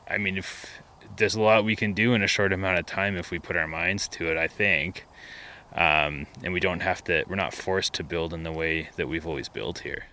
I 0.07 0.19
mean, 0.19 0.37
if 0.37 0.69
there's 1.17 1.35
a 1.35 1.41
lot 1.41 1.65
we 1.65 1.75
can 1.75 1.93
do 1.93 2.13
in 2.13 2.21
a 2.21 2.27
short 2.27 2.53
amount 2.53 2.77
of 2.77 2.85
time 2.85 3.17
if 3.17 3.31
we 3.31 3.39
put 3.39 3.55
our 3.55 3.67
minds 3.67 4.07
to 4.09 4.29
it, 4.29 4.37
I 4.37 4.47
think. 4.47 5.05
Um, 5.75 6.27
and 6.43 6.53
we 6.53 6.59
don't 6.59 6.81
have 6.81 7.03
to, 7.05 7.23
we're 7.27 7.35
not 7.35 7.53
forced 7.53 7.93
to 7.93 8.03
build 8.03 8.33
in 8.33 8.43
the 8.43 8.51
way 8.51 8.89
that 8.95 9.07
we've 9.07 9.25
always 9.25 9.49
built 9.49 9.79
here. 9.79 10.05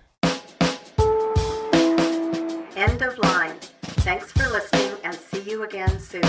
End 2.80 3.02
of 3.02 3.18
line. 3.18 3.58
Thanks 3.82 4.32
for 4.32 4.48
listening 4.48 4.92
and 5.04 5.14
see 5.14 5.42
you 5.42 5.64
again 5.64 6.00
soon. 6.00 6.22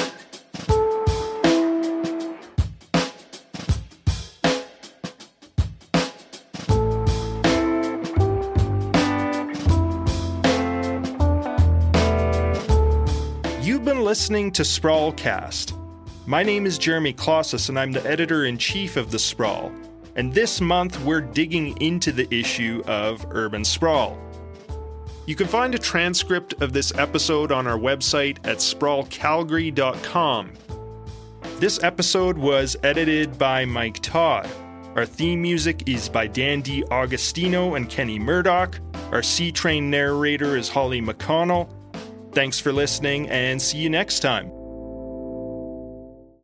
You've 13.62 13.86
been 13.86 14.04
listening 14.04 14.52
to 14.52 14.64
Sprawlcast. 14.64 15.78
My 16.26 16.44
name 16.44 16.66
is 16.66 16.78
Jeremy 16.78 17.14
Klaszus, 17.14 17.70
and 17.70 17.80
I'm 17.80 17.94
the 17.94 18.06
editor 18.06 18.44
in 18.44 18.58
chief 18.58 18.98
of 18.98 19.10
The 19.10 19.20
Sprawl. 19.20 19.72
And 20.18 20.34
this 20.34 20.60
month, 20.60 21.02
we're 21.06 21.22
digging 21.22 21.82
into 21.82 22.12
the 22.12 22.28
issue 22.30 22.84
of 22.88 23.26
urban 23.30 23.64
sprawl. 23.64 24.18
You 25.26 25.36
can 25.36 25.48
find 25.48 25.76
a 25.76 25.80
transcript 25.80 26.62
of 26.62 26.74
this 26.74 26.94
episode 26.98 27.52
on 27.52 27.68
our 27.68 27.78
website 27.78 28.38
at 28.40 28.58
sprawlcalgary.com. 28.58 30.54
This 31.60 31.84
episode 31.84 32.38
was 32.38 32.76
edited 32.84 33.38
by 33.38 33.66
Mike 33.66 34.00
Todd. 34.00 34.50
Our 34.96 35.06
theme 35.06 35.42
music 35.42 35.88
is 35.88 36.10
by 36.10 36.28
Dan 36.28 36.64
Augustino 36.64 37.78
and 37.78 37.90
Kenny 37.90 38.20
Murdoch. 38.20 38.80
Our 39.12 39.24
C 39.24 39.52
Train 39.52 39.90
narrator 39.90 40.58
is 40.58 40.70
Holly 40.70 41.02
McConnell. 41.02 41.70
Thanks 42.34 42.60
for 42.60 42.74
listening 42.74 43.30
and 43.30 43.62
see 43.62 43.78
you 43.78 43.90
next 43.90 44.22
time. 44.22 44.61